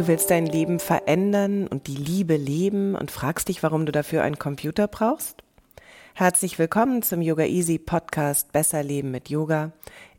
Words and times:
Du 0.00 0.06
willst 0.06 0.30
dein 0.30 0.46
Leben 0.46 0.78
verändern 0.78 1.66
und 1.66 1.86
die 1.86 1.94
Liebe 1.94 2.36
leben 2.36 2.94
und 2.94 3.10
fragst 3.10 3.48
dich, 3.48 3.62
warum 3.62 3.84
du 3.84 3.92
dafür 3.92 4.22
einen 4.22 4.38
Computer 4.38 4.88
brauchst? 4.88 5.42
Herzlich 6.14 6.58
willkommen 6.58 7.02
zum 7.02 7.20
Yoga 7.20 7.44
Easy 7.44 7.78
Podcast 7.78 8.50
Besser 8.50 8.82
Leben 8.82 9.10
mit 9.10 9.28
Yoga. 9.28 9.72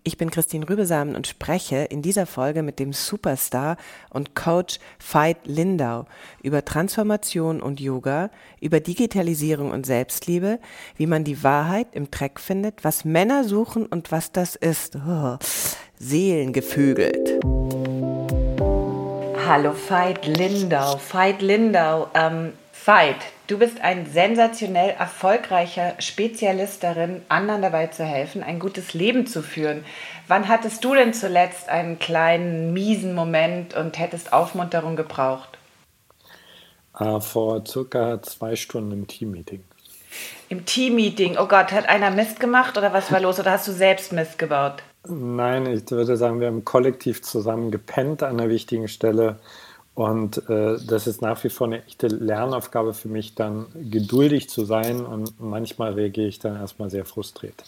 Ich 0.04 0.18
bin 0.18 0.32
Christine 0.32 0.68
Rübesamen 0.68 1.16
und 1.16 1.28
spreche 1.28 1.76
in 1.76 2.02
dieser 2.02 2.26
Folge 2.26 2.64
mit 2.64 2.80
dem 2.80 2.92
Superstar 2.92 3.78
und 4.10 4.34
Coach 4.34 4.80
Veit 5.00 5.46
Lindau 5.46 6.06
über 6.42 6.66
Transformation 6.66 7.62
und 7.62 7.80
Yoga, 7.80 8.32
über 8.60 8.80
Digitalisierung 8.80 9.70
und 9.70 9.86
Selbstliebe, 9.86 10.60
wie 10.96 11.06
man 11.06 11.24
die 11.24 11.44
Wahrheit 11.44 11.90
im 11.92 12.10
Dreck 12.10 12.40
findet, 12.40 12.84
was 12.84 13.06
Männer 13.06 13.44
suchen 13.44 13.86
und 13.86 14.12
was 14.12 14.32
das 14.32 14.56
ist. 14.56 14.96
Oh, 14.96 15.38
Seelengevögelt. 16.00 17.44
Hallo 19.48 19.76
Veit 19.88 20.26
Lindau. 20.26 21.00
Veit 21.12 21.44
Lindau. 21.44 22.10
Ähm, 22.16 22.54
Veit, 22.86 23.18
du 23.52 23.58
bist 23.58 23.82
ein 23.82 24.06
sensationell 24.06 24.96
erfolgreicher 24.98 25.96
Spezialist 26.00 26.84
darin, 26.84 27.22
anderen 27.28 27.62
dabei 27.62 27.88
zu 27.88 28.06
helfen, 28.06 28.44
ein 28.44 28.60
gutes 28.60 28.94
Leben 28.94 29.28
zu 29.28 29.42
führen. 29.42 29.84
Wann 30.30 30.48
hattest 30.48 30.86
du 30.86 30.96
denn 30.96 31.14
zuletzt 31.14 31.68
einen 31.68 32.00
kleinen, 32.00 32.72
miesen 32.72 33.14
Moment 33.14 33.76
und 33.76 34.00
hättest 34.00 34.32
Aufmunterung 34.32 34.96
gebraucht? 34.96 35.58
Äh, 36.98 37.20
vor 37.20 37.66
circa 37.68 38.22
zwei 38.22 38.56
Stunden 38.56 38.94
im 38.94 39.08
Teammeeting. 39.08 39.64
Im 40.48 40.66
Teammeeting, 40.66 41.38
oh 41.38 41.48
Gott, 41.48 41.74
hat 41.74 41.90
einer 41.90 42.10
Mist 42.10 42.40
gemacht 42.40 42.78
oder 42.78 42.94
was 42.94 43.12
war 43.12 43.20
los? 43.20 43.40
Oder 43.40 43.52
hast 43.52 43.68
du 43.68 43.74
selbst 43.74 44.14
Mist 44.14 44.40
gebaut? 44.40 44.84
Nein, 45.08 45.66
ich 45.66 45.90
würde 45.92 46.16
sagen, 46.16 46.40
wir 46.40 46.48
haben 46.48 46.64
kollektiv 46.64 47.22
zusammen 47.22 47.72
gepennt 47.72 48.24
an 48.24 48.40
einer 48.40 48.50
wichtigen 48.50 48.88
Stelle. 48.88 49.40
Und 49.94 50.50
äh, 50.50 50.78
das 50.88 51.06
ist 51.06 51.22
nach 51.22 51.44
wie 51.44 51.50
vor 51.50 51.68
eine 51.68 51.86
echte 51.86 52.08
Lernaufgabe 52.08 52.94
für 52.94 53.10
mich, 53.10 53.36
dann 53.36 53.68
geduldig 53.76 54.50
zu 54.50 54.66
sein. 54.66 55.06
Und 55.06 55.40
manchmal 55.40 55.94
reagiere 55.94 56.28
ich 56.28 56.40
dann 56.40 56.56
erstmal 56.56 56.90
sehr 56.90 57.06
frustriert. 57.06 57.64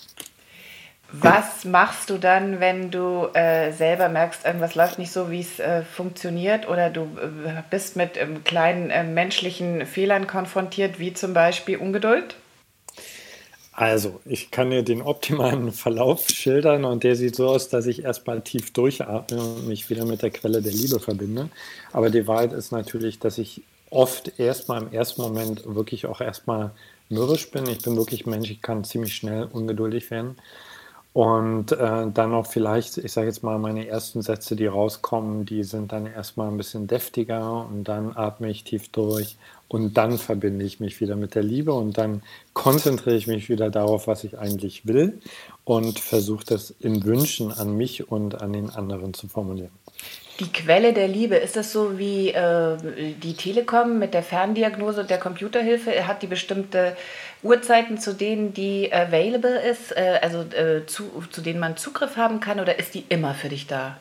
Was 1.15 1.63
machst 1.63 2.09
du 2.09 2.17
dann, 2.17 2.59
wenn 2.59 2.89
du 2.89 3.27
äh, 3.33 3.71
selber 3.71 4.09
merkst, 4.09 4.45
irgendwas 4.45 4.73
läuft 4.73 4.97
nicht 4.97 5.11
so, 5.11 5.29
wie 5.29 5.41
es 5.41 5.59
äh, 5.59 5.83
funktioniert, 5.83 6.67
oder 6.67 6.89
du 6.89 7.01
äh, 7.01 7.61
bist 7.69 7.95
mit 7.95 8.17
ähm, 8.17 8.43
kleinen 8.43 8.89
äh, 8.89 9.03
menschlichen 9.03 9.85
Fehlern 9.85 10.25
konfrontiert, 10.25 10.97
wie 10.99 11.13
zum 11.13 11.35
Beispiel 11.35 11.77
Ungeduld? 11.77 12.35
Also, 13.75 14.21
ich 14.25 14.51
kann 14.51 14.69
dir 14.69 14.83
den 14.83 15.01
optimalen 15.01 15.71
Verlauf 15.73 16.29
schildern 16.29 16.85
und 16.85 17.03
der 17.03 17.15
sieht 17.15 17.35
so 17.35 17.47
aus, 17.49 17.69
dass 17.69 17.87
ich 17.87 18.03
erstmal 18.03 18.41
tief 18.41 18.71
durchatme 18.71 19.41
und 19.41 19.67
mich 19.67 19.89
wieder 19.89 20.05
mit 20.05 20.21
der 20.21 20.29
Quelle 20.29 20.61
der 20.61 20.71
Liebe 20.71 20.99
verbinde. 20.99 21.49
Aber 21.91 22.11
die 22.11 22.27
Wahrheit 22.27 22.53
ist 22.53 22.71
natürlich, 22.71 23.19
dass 23.19 23.39
ich 23.39 23.63
oft 23.89 24.39
erstmal 24.39 24.83
im 24.83 24.93
ersten 24.93 25.21
Moment 25.21 25.63
wirklich 25.65 26.05
auch 26.05 26.21
erstmal 26.21 26.71
mürrisch 27.09 27.49
bin. 27.49 27.67
Ich 27.67 27.81
bin 27.81 27.95
wirklich 27.97 28.25
Mensch, 28.25 28.51
ich 28.51 28.61
kann 28.61 28.83
ziemlich 28.83 29.15
schnell 29.15 29.47
ungeduldig 29.51 30.09
werden. 30.11 30.35
Und 31.13 31.71
äh, 31.73 32.07
dann 32.11 32.31
noch 32.31 32.47
vielleicht, 32.47 32.97
ich 32.97 33.11
sage 33.11 33.27
jetzt 33.27 33.43
mal, 33.43 33.59
meine 33.59 33.87
ersten 33.87 34.23
Sätze, 34.23 34.55
die 34.55 34.65
rauskommen, 34.65 35.45
die 35.45 35.63
sind 35.63 35.91
dann 35.91 36.07
erstmal 36.07 36.47
ein 36.47 36.57
bisschen 36.57 36.87
deftiger 36.87 37.67
und 37.67 37.83
dann 37.83 38.17
atme 38.17 38.49
ich 38.49 38.63
tief 38.63 38.89
durch 38.89 39.37
und 39.67 39.95
dann 39.95 40.17
verbinde 40.17 40.65
ich 40.65 40.79
mich 40.79 41.01
wieder 41.01 41.15
mit 41.15 41.35
der 41.35 41.43
Liebe 41.43 41.73
und 41.73 41.99
dann 41.99 42.23
konzentriere 42.53 43.15
ich 43.15 43.27
mich 43.27 43.47
wieder 43.47 43.69
darauf, 43.69 44.07
was 44.07 44.23
ich 44.23 44.39
eigentlich 44.39 44.87
will 44.87 45.19
und 45.65 45.99
versuche 45.99 46.45
das 46.45 46.71
in 46.71 47.03
Wünschen 47.03 47.51
an 47.51 47.77
mich 47.77 48.09
und 48.11 48.41
an 48.41 48.51
den 48.51 48.71
anderen 48.71 49.13
zu 49.13 49.27
formulieren. 49.27 49.71
Die 50.39 50.51
Quelle 50.51 50.93
der 50.93 51.07
Liebe, 51.07 51.35
ist 51.35 51.55
das 51.55 51.71
so 51.71 51.99
wie 51.99 52.29
äh, 52.29 53.15
die 53.21 53.35
Telekom 53.35 53.99
mit 53.99 54.15
der 54.15 54.23
Ferndiagnose 54.23 55.01
und 55.01 55.09
der 55.09 55.19
Computerhilfe? 55.19 56.07
Hat 56.07 56.23
die 56.23 56.27
bestimmte 56.27 56.97
Uhrzeiten, 57.43 57.99
zu 57.99 58.13
denen 58.13 58.53
die 58.53 58.91
available 58.91 59.61
ist, 59.61 59.95
äh, 59.95 60.19
also 60.23 60.41
äh, 60.41 60.85
zu, 60.87 61.23
zu 61.29 61.41
denen 61.41 61.59
man 61.59 61.77
Zugriff 61.77 62.17
haben 62.17 62.39
kann, 62.39 62.59
oder 62.59 62.79
ist 62.79 62.95
die 62.95 63.05
immer 63.09 63.35
für 63.35 63.49
dich 63.49 63.67
da? 63.67 63.99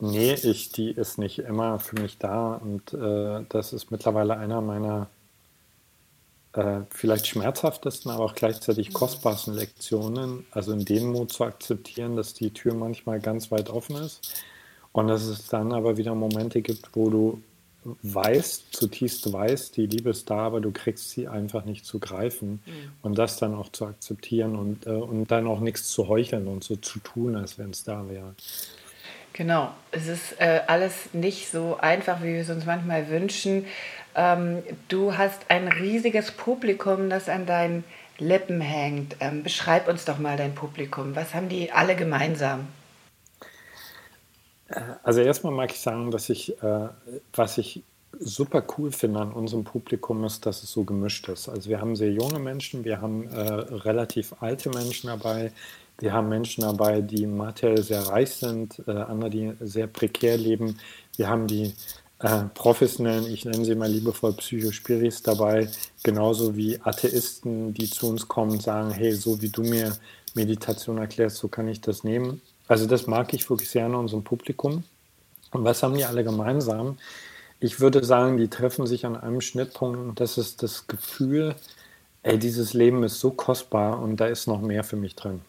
Nee, 0.00 0.34
ich, 0.34 0.70
die 0.70 0.90
ist 0.90 1.16
nicht 1.16 1.38
immer 1.38 1.78
für 1.78 1.98
mich 1.98 2.18
da 2.18 2.54
und 2.54 2.92
äh, 2.92 3.44
das 3.48 3.72
ist 3.72 3.90
mittlerweile 3.90 4.36
einer 4.36 4.60
meiner 4.60 5.08
äh, 6.52 6.80
vielleicht 6.90 7.26
schmerzhaftesten, 7.26 8.10
aber 8.10 8.24
auch 8.24 8.34
gleichzeitig 8.34 8.92
kostbarsten 8.92 9.54
Lektionen, 9.54 10.44
also 10.50 10.72
in 10.72 10.84
dem 10.84 11.12
Mut 11.12 11.32
zu 11.32 11.44
akzeptieren, 11.44 12.16
dass 12.16 12.34
die 12.34 12.52
Tür 12.52 12.74
manchmal 12.74 13.20
ganz 13.20 13.50
weit 13.50 13.70
offen 13.70 13.96
ist 13.96 14.44
und 14.94 15.08
dass 15.08 15.24
es 15.24 15.48
dann 15.48 15.72
aber 15.72 15.96
wieder 15.96 16.14
Momente 16.14 16.62
gibt, 16.62 16.90
wo 16.94 17.10
du 17.10 17.42
weißt, 18.02 18.74
zutiefst 18.74 19.30
weißt, 19.30 19.76
die 19.76 19.86
Liebe 19.86 20.10
ist 20.10 20.30
da, 20.30 20.38
aber 20.38 20.60
du 20.60 20.70
kriegst 20.70 21.10
sie 21.10 21.26
einfach 21.26 21.64
nicht 21.64 21.84
zu 21.84 21.98
greifen. 21.98 22.62
Mhm. 22.64 22.92
Und 23.02 23.18
das 23.18 23.36
dann 23.36 23.54
auch 23.54 23.70
zu 23.70 23.86
akzeptieren 23.86 24.54
und, 24.54 24.86
äh, 24.86 24.90
und 24.90 25.30
dann 25.32 25.48
auch 25.48 25.58
nichts 25.58 25.88
zu 25.88 26.06
heucheln 26.06 26.46
und 26.46 26.62
so 26.62 26.76
zu 26.76 27.00
tun, 27.00 27.34
als 27.34 27.58
wenn 27.58 27.70
es 27.70 27.82
da 27.82 28.08
wäre. 28.08 28.34
Genau, 29.32 29.70
es 29.90 30.06
ist 30.06 30.40
äh, 30.40 30.60
alles 30.68 31.12
nicht 31.12 31.50
so 31.50 31.76
einfach, 31.80 32.22
wie 32.22 32.34
wir 32.34 32.40
es 32.40 32.48
uns 32.48 32.64
manchmal 32.64 33.08
wünschen. 33.08 33.66
Ähm, 34.14 34.62
du 34.86 35.18
hast 35.18 35.50
ein 35.50 35.66
riesiges 35.66 36.30
Publikum, 36.30 37.10
das 37.10 37.28
an 37.28 37.46
deinen 37.46 37.82
Lippen 38.18 38.60
hängt. 38.60 39.16
Ähm, 39.18 39.42
beschreib 39.42 39.88
uns 39.88 40.04
doch 40.04 40.20
mal 40.20 40.36
dein 40.36 40.54
Publikum. 40.54 41.16
Was 41.16 41.34
haben 41.34 41.48
die 41.48 41.72
alle 41.72 41.96
gemeinsam? 41.96 42.68
Also 45.02 45.20
erstmal 45.20 45.52
mag 45.52 45.72
ich 45.72 45.80
sagen, 45.80 46.10
dass 46.10 46.28
ich, 46.30 46.60
äh, 46.62 46.88
was 47.32 47.58
ich 47.58 47.82
super 48.18 48.64
cool 48.76 48.92
finde 48.92 49.20
an 49.20 49.32
unserem 49.32 49.64
Publikum 49.64 50.24
ist, 50.24 50.46
dass 50.46 50.62
es 50.62 50.70
so 50.72 50.84
gemischt 50.84 51.28
ist. 51.28 51.48
Also 51.48 51.68
wir 51.68 51.80
haben 51.80 51.96
sehr 51.96 52.12
junge 52.12 52.38
Menschen, 52.38 52.84
wir 52.84 53.00
haben 53.00 53.28
äh, 53.28 53.40
relativ 53.40 54.34
alte 54.40 54.70
Menschen 54.70 55.08
dabei, 55.08 55.52
wir 55.98 56.12
haben 56.12 56.28
Menschen 56.28 56.62
dabei, 56.62 57.00
die 57.00 57.26
materiell 57.26 57.82
sehr 57.82 58.02
reich 58.02 58.30
sind, 58.30 58.82
äh, 58.86 58.92
andere, 58.92 59.30
die 59.30 59.52
sehr 59.60 59.86
prekär 59.86 60.36
leben. 60.36 60.78
Wir 61.16 61.28
haben 61.28 61.46
die 61.46 61.72
äh, 62.20 62.44
professionellen, 62.54 63.26
ich 63.26 63.44
nenne 63.44 63.64
sie 63.64 63.74
mal 63.74 63.90
liebevoll 63.90 64.32
Psychospiris 64.34 65.22
dabei, 65.22 65.68
genauso 66.02 66.56
wie 66.56 66.80
Atheisten, 66.80 67.74
die 67.74 67.88
zu 67.88 68.08
uns 68.08 68.26
kommen 68.26 68.52
und 68.52 68.62
sagen, 68.62 68.90
hey, 68.90 69.12
so 69.12 69.40
wie 69.40 69.50
du 69.50 69.62
mir 69.62 69.96
Meditation 70.34 70.98
erklärst, 70.98 71.36
so 71.36 71.48
kann 71.48 71.68
ich 71.68 71.80
das 71.80 72.02
nehmen. 72.02 72.40
Also 72.68 72.86
das 72.86 73.06
mag 73.06 73.32
ich 73.34 73.48
wirklich 73.48 73.70
sehr 73.70 73.86
an 73.86 73.94
unserem 73.94 74.24
Publikum. 74.24 74.84
Und 75.50 75.64
was 75.64 75.82
haben 75.82 75.94
die 75.94 76.04
alle 76.04 76.24
gemeinsam? 76.24 76.98
Ich 77.60 77.80
würde 77.80 78.04
sagen, 78.04 78.36
die 78.36 78.48
treffen 78.48 78.86
sich 78.86 79.06
an 79.06 79.16
einem 79.16 79.40
Schnittpunkt 79.40 79.98
und 79.98 80.20
das 80.20 80.38
ist 80.38 80.62
das 80.62 80.86
Gefühl, 80.86 81.54
ey, 82.22 82.38
dieses 82.38 82.74
Leben 82.74 83.04
ist 83.04 83.20
so 83.20 83.30
kostbar 83.30 84.00
und 84.02 84.16
da 84.16 84.26
ist 84.26 84.46
noch 84.46 84.60
mehr 84.60 84.84
für 84.84 84.96
mich 84.96 85.14
drin. 85.14 85.40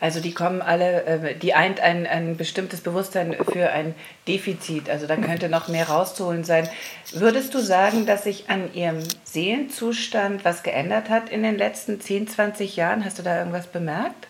Also 0.00 0.20
die 0.20 0.34
kommen 0.34 0.60
alle, 0.60 1.04
äh, 1.04 1.34
die 1.36 1.54
eint 1.54 1.80
ein, 1.80 2.06
ein 2.06 2.36
bestimmtes 2.36 2.80
Bewusstsein 2.80 3.34
für 3.52 3.70
ein 3.70 3.94
Defizit. 4.26 4.90
Also 4.90 5.06
da 5.06 5.16
könnte 5.16 5.48
noch 5.48 5.68
mehr 5.68 5.88
rauszuholen 5.88 6.44
sein. 6.44 6.68
Würdest 7.12 7.54
du 7.54 7.58
sagen, 7.60 8.04
dass 8.04 8.24
sich 8.24 8.50
an 8.50 8.74
ihrem 8.74 8.98
Seelenzustand 9.24 10.44
was 10.44 10.62
geändert 10.62 11.08
hat 11.08 11.30
in 11.30 11.42
den 11.42 11.56
letzten 11.56 12.00
10, 12.00 12.28
20 12.28 12.76
Jahren? 12.76 13.04
Hast 13.04 13.18
du 13.18 13.22
da 13.22 13.38
irgendwas 13.38 13.66
bemerkt? 13.66 14.26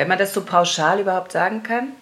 Wenn 0.00 0.08
man 0.08 0.16
das 0.16 0.32
so 0.32 0.40
pauschal 0.40 0.98
überhaupt 0.98 1.32
sagen 1.32 1.62
kann? 1.62 1.92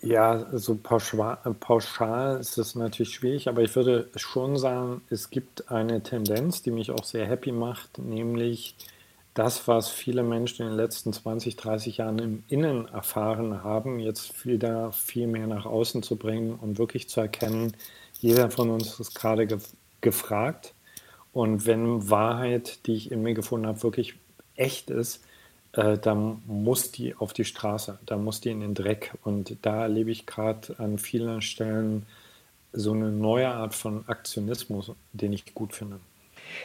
Ja, 0.00 0.46
so 0.56 0.74
pauschal, 0.74 2.40
ist 2.40 2.56
es 2.56 2.74
natürlich 2.74 3.12
schwierig, 3.12 3.50
aber 3.50 3.60
ich 3.60 3.76
würde 3.76 4.08
schon 4.16 4.56
sagen, 4.56 5.02
es 5.10 5.28
gibt 5.28 5.70
eine 5.70 6.02
Tendenz, 6.02 6.62
die 6.62 6.70
mich 6.70 6.90
auch 6.90 7.04
sehr 7.04 7.26
happy 7.26 7.52
macht, 7.52 7.98
nämlich 7.98 8.76
das, 9.34 9.68
was 9.68 9.90
viele 9.90 10.22
Menschen 10.22 10.62
in 10.62 10.68
den 10.68 10.78
letzten 10.78 11.12
20, 11.12 11.56
30 11.56 11.98
Jahren 11.98 12.18
im 12.18 12.44
Innen 12.48 12.88
erfahren 12.88 13.62
haben, 13.62 13.98
jetzt 13.98 14.46
wieder 14.46 14.90
viel 14.92 15.26
mehr 15.26 15.46
nach 15.46 15.66
außen 15.66 16.02
zu 16.02 16.16
bringen 16.16 16.54
und 16.54 16.78
wirklich 16.78 17.10
zu 17.10 17.20
erkennen, 17.20 17.76
jeder 18.20 18.50
von 18.50 18.70
uns 18.70 18.98
ist 18.98 19.14
gerade 19.14 19.46
ge 19.46 19.58
gefragt. 20.00 20.72
Und 21.34 21.66
wenn 21.66 22.08
Wahrheit, 22.08 22.86
die 22.86 22.94
ich 22.94 23.12
in 23.12 23.22
mir 23.22 23.34
gefunden 23.34 23.66
habe, 23.66 23.82
wirklich 23.82 24.14
echt 24.56 24.88
ist, 24.88 25.20
äh, 25.76 25.98
dann 25.98 26.42
muss 26.46 26.92
die 26.92 27.14
auf 27.14 27.32
die 27.32 27.44
Straße, 27.44 27.98
da 28.06 28.16
muss 28.16 28.40
die 28.40 28.50
in 28.50 28.60
den 28.60 28.74
Dreck. 28.74 29.12
Und 29.22 29.56
da 29.62 29.82
erlebe 29.82 30.10
ich 30.10 30.26
gerade 30.26 30.74
an 30.78 30.98
vielen 30.98 31.42
Stellen 31.42 32.06
so 32.72 32.92
eine 32.92 33.10
neue 33.10 33.48
Art 33.48 33.74
von 33.74 34.04
Aktionismus, 34.08 34.92
den 35.12 35.32
ich 35.32 35.54
gut 35.54 35.74
finde. 35.74 35.98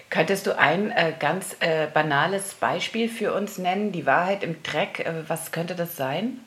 Könntest 0.09 0.45
du 0.45 0.57
ein 0.57 0.91
äh, 0.91 1.13
ganz 1.19 1.55
äh, 1.59 1.87
banales 1.87 2.53
Beispiel 2.55 3.09
für 3.09 3.33
uns 3.33 3.57
nennen? 3.57 3.91
Die 3.91 4.05
Wahrheit 4.05 4.43
im 4.43 4.61
Dreck, 4.61 4.99
äh, 4.99 5.23
was 5.27 5.51
könnte 5.51 5.75
das 5.75 5.95
sein? 5.95 6.39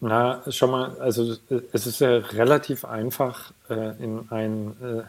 Na, 0.00 0.42
schon 0.50 0.70
mal, 0.70 0.98
also 0.98 1.36
es 1.72 1.86
ist 1.86 2.00
ja 2.00 2.16
relativ 2.16 2.84
einfach, 2.84 3.52
äh, 3.68 4.02
in 4.02 4.30
ein 4.30 4.74
äh, 4.82 5.02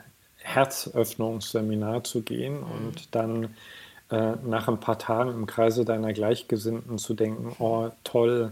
Herzöffnungsseminar 0.44 2.04
zu 2.04 2.22
gehen 2.22 2.58
mhm. 2.58 2.72
und 2.72 3.16
dann 3.16 3.56
äh, 4.12 4.34
nach 4.46 4.68
ein 4.68 4.80
paar 4.80 5.00
Tagen 5.00 5.32
im 5.32 5.46
Kreise 5.46 5.86
deiner 5.86 6.14
Gleichgesinnten 6.14 6.98
zu 6.98 7.14
denken, 7.14 7.56
oh 7.60 7.90
toll, 8.04 8.52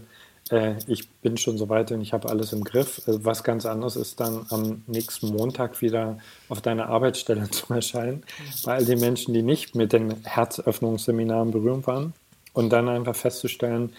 äh, 0.50 0.74
ich 0.86 1.08
bin 1.08 1.36
schon 1.36 1.58
so 1.58 1.68
weit 1.68 1.92
und 1.92 2.00
ich 2.00 2.12
habe 2.12 2.28
alles 2.28 2.52
im 2.52 2.64
Griff. 2.64 3.06
Äh, 3.06 3.24
was 3.24 3.44
ganz 3.44 3.66
anderes 3.66 3.96
ist 3.96 4.20
dann 4.20 4.46
am 4.50 4.82
nächsten 4.86 5.28
Montag 5.28 5.80
wieder 5.82 6.18
auf 6.48 6.60
deiner 6.60 6.88
Arbeitsstelle 6.88 7.50
zu 7.50 7.72
erscheinen, 7.72 8.22
bei 8.64 8.74
all 8.74 8.84
den 8.84 9.00
Menschen, 9.00 9.34
die 9.34 9.42
nicht 9.42 9.74
mit 9.74 9.92
den 9.92 10.24
Herzöffnungsseminaren 10.24 11.50
berühmt 11.50 11.86
waren 11.86 12.14
und 12.52 12.70
dann 12.70 12.88
einfach 12.88 13.14
festzustellen, 13.14 13.92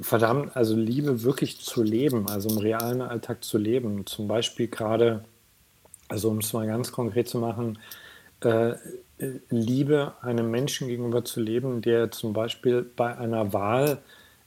verdammt, 0.00 0.56
also 0.56 0.76
Liebe 0.76 1.22
wirklich 1.22 1.60
zu 1.60 1.82
leben, 1.82 2.28
also 2.28 2.48
im 2.50 2.58
realen 2.58 3.00
Alltag 3.00 3.44
zu 3.44 3.58
leben, 3.58 4.06
zum 4.06 4.28
Beispiel 4.28 4.68
gerade, 4.68 5.24
also 6.08 6.30
um 6.30 6.38
es 6.38 6.52
mal 6.52 6.66
ganz 6.66 6.92
konkret 6.92 7.28
zu 7.28 7.38
machen, 7.38 7.78
äh, 8.40 8.74
Liebe 9.50 10.12
einem 10.22 10.50
Menschen 10.50 10.88
gegenüber 10.88 11.24
zu 11.24 11.40
leben, 11.40 11.82
der 11.82 12.10
zum 12.10 12.32
Beispiel 12.32 12.82
bei 12.96 13.16
einer 13.16 13.52
Wahl 13.52 13.98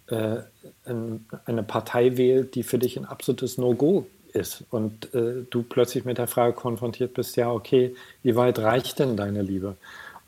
äh, 0.08 0.38
eine 0.86 1.64
Partei 1.64 2.18
wählt, 2.18 2.56
die 2.56 2.64
für 2.64 2.80
dich 2.80 2.98
ein 2.98 3.06
absolutes 3.06 3.58
No-Go 3.58 4.08
ist 4.34 4.64
und 4.70 5.14
äh, 5.14 5.44
du 5.50 5.64
plötzlich 5.64 6.06
mit 6.06 6.18
der 6.18 6.28
Frage 6.28 6.54
konfrontiert 6.54 7.14
bist, 7.14 7.36
ja, 7.36 7.52
okay, 7.52 7.96
wie 8.24 8.36
weit 8.36 8.60
reicht 8.60 9.00
denn 9.00 9.18
deine 9.18 9.42
Liebe? 9.42 9.76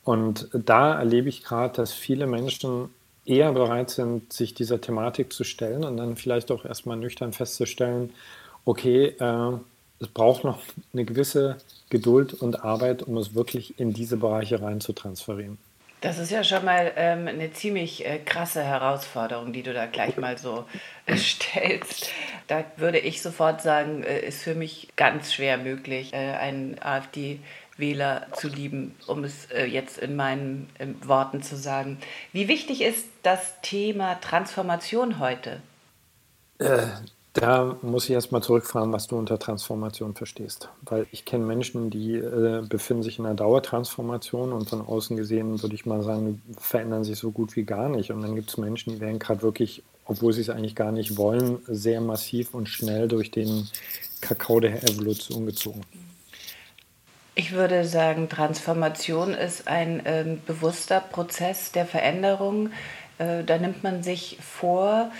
Und 0.03 0.49
da 0.53 0.97
erlebe 0.97 1.29
ich 1.29 1.43
gerade, 1.43 1.75
dass 1.75 1.93
viele 1.93 2.25
Menschen 2.25 2.89
eher 3.25 3.51
bereit 3.53 3.91
sind, 3.91 4.33
sich 4.33 4.53
dieser 4.53 4.81
Thematik 4.81 5.31
zu 5.31 5.43
stellen 5.43 5.83
und 5.83 5.97
dann 5.97 6.15
vielleicht 6.15 6.51
auch 6.51 6.65
erstmal 6.65 6.97
nüchtern 6.97 7.31
festzustellen, 7.31 8.11
okay, 8.65 9.15
äh, 9.19 9.51
es 9.99 10.07
braucht 10.07 10.43
noch 10.43 10.59
eine 10.93 11.05
gewisse 11.05 11.57
Geduld 11.89 12.33
und 12.33 12.63
Arbeit, 12.63 13.03
um 13.03 13.17
es 13.17 13.35
wirklich 13.35 13.79
in 13.79 13.93
diese 13.93 14.17
Bereiche 14.17 14.61
rein 14.61 14.81
zu 14.81 14.93
transferieren. 14.93 15.57
Das 16.01 16.17
ist 16.17 16.31
ja 16.31 16.45
schon 16.45 16.63
mal 16.63 16.93
ähm, 16.95 17.27
eine 17.27 17.51
ziemlich 17.51 18.05
äh, 18.05 18.19
krasse 18.19 18.63
Herausforderung, 18.63 19.51
die 19.51 19.63
du 19.63 19.73
da 19.73 19.85
gleich 19.85 20.15
mal 20.15 20.37
so 20.37 20.65
äh, 21.05 21.17
stellst. 21.17 22.09
Da 22.47 22.63
würde 22.77 22.99
ich 22.99 23.21
sofort 23.21 23.61
sagen, 23.61 24.03
äh, 24.03 24.25
ist 24.25 24.41
für 24.41 24.55
mich 24.55 24.87
ganz 24.95 25.33
schwer 25.33 25.57
möglich, 25.57 26.13
äh, 26.13 26.35
einen 26.35 26.81
AfD-Wähler 26.81 28.27
zu 28.31 28.47
lieben, 28.47 28.95
um 29.07 29.25
es 29.25 29.51
äh, 29.51 29.65
jetzt 29.65 29.97
in 29.97 30.15
meinen 30.15 30.69
Worten 31.03 31.41
zu 31.41 31.57
sagen. 31.57 31.97
Wie 32.31 32.47
wichtig 32.47 32.81
ist 32.81 33.07
das 33.23 33.59
Thema 33.61 34.15
Transformation 34.21 35.19
heute? 35.19 35.61
Da 37.33 37.77
muss 37.83 38.05
ich 38.05 38.11
erstmal 38.11 38.41
zurückfragen, 38.41 38.91
was 38.91 39.07
du 39.07 39.17
unter 39.17 39.37
Transformation 39.37 40.15
verstehst. 40.15 40.69
Weil 40.81 41.05
ich 41.11 41.25
kenne 41.25 41.45
Menschen, 41.45 41.91
die 41.91 42.15
äh, 42.15 42.63
befinden 42.67 43.03
sich 43.03 43.19
in 43.19 43.25
einer 43.25 43.35
Dauertransformation 43.35 44.51
und 44.51 44.67
von 44.67 44.81
außen 44.81 45.15
gesehen 45.15 45.61
würde 45.61 45.75
ich 45.75 45.85
mal 45.85 46.01
sagen, 46.01 46.41
verändern 46.57 47.03
sich 47.03 47.19
so 47.19 47.29
gut 47.29 47.55
wie 47.55 47.63
gar 47.63 47.87
nicht. 47.87 48.11
Und 48.11 48.21
dann 48.21 48.35
gibt 48.35 48.49
es 48.49 48.57
Menschen, 48.57 48.93
die 48.93 48.99
werden 48.99 49.19
gerade 49.19 49.43
wirklich, 49.43 49.83
obwohl 50.05 50.33
sie 50.33 50.41
es 50.41 50.49
eigentlich 50.49 50.75
gar 50.75 50.91
nicht 50.91 51.17
wollen, 51.17 51.59
sehr 51.67 52.01
massiv 52.01 52.55
und 52.55 52.67
schnell 52.67 53.07
durch 53.07 53.29
den 53.29 53.69
Kakao 54.21 54.59
der 54.59 54.83
Evolution 54.83 55.45
gezogen. 55.45 55.81
Ich 57.35 57.51
würde 57.53 57.85
sagen, 57.85 58.27
Transformation 58.27 59.33
ist 59.35 59.67
ein 59.67 60.05
äh, 60.05 60.37
bewusster 60.47 60.99
Prozess 60.99 61.71
der 61.71 61.85
Veränderung. 61.85 62.71
Äh, 63.19 63.43
da 63.43 63.57
nimmt 63.57 63.83
man 63.83 64.03
sich 64.03 64.37
vor, 64.41 65.11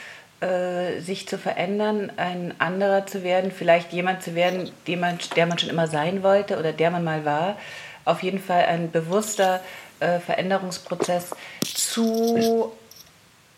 äh, 0.42 1.02
sich 1.02 1.28
zu 1.28 1.38
verändern, 1.38 2.12
ein 2.16 2.54
anderer 2.60 3.06
zu 3.06 3.24
werden, 3.24 3.52
vielleicht 3.52 3.92
jemand 3.92 4.24
zu 4.24 4.36
werden, 4.36 4.72
man, 4.88 5.20
der 5.36 5.46
man 5.46 5.60
schon 5.60 5.70
immer 5.70 5.88
sein 5.88 6.24
wollte 6.24 6.58
oder 6.58 6.72
der 6.72 6.92
man 6.92 7.04
mal 7.04 7.26
war. 7.26 7.58
Auf 8.06 8.24
jeden 8.24 8.40
Fall 8.40 8.64
ein 8.64 8.92
bewusster 8.92 9.62
äh, 10.00 10.20
Veränderungsprozess 10.20 11.32
zu 11.64 12.72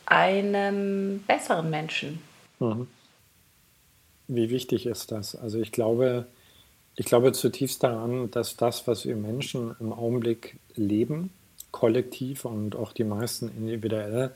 einem 0.05 1.23
besseren 1.27 1.69
Menschen. 1.69 2.19
Mhm. 2.59 2.87
Wie 4.27 4.49
wichtig 4.49 4.85
ist 4.85 5.11
das? 5.11 5.35
Also 5.35 5.59
ich 5.59 5.71
glaube, 5.71 6.25
ich 6.95 7.05
glaube 7.05 7.31
zutiefst 7.31 7.83
daran, 7.83 8.31
dass 8.31 8.55
das, 8.57 8.87
was 8.87 9.05
wir 9.05 9.15
Menschen 9.15 9.75
im 9.79 9.93
Augenblick 9.93 10.57
leben, 10.75 11.31
kollektiv 11.71 12.45
und 12.45 12.75
auch 12.75 12.91
die 12.91 13.03
meisten 13.03 13.49
individuell, 13.49 14.31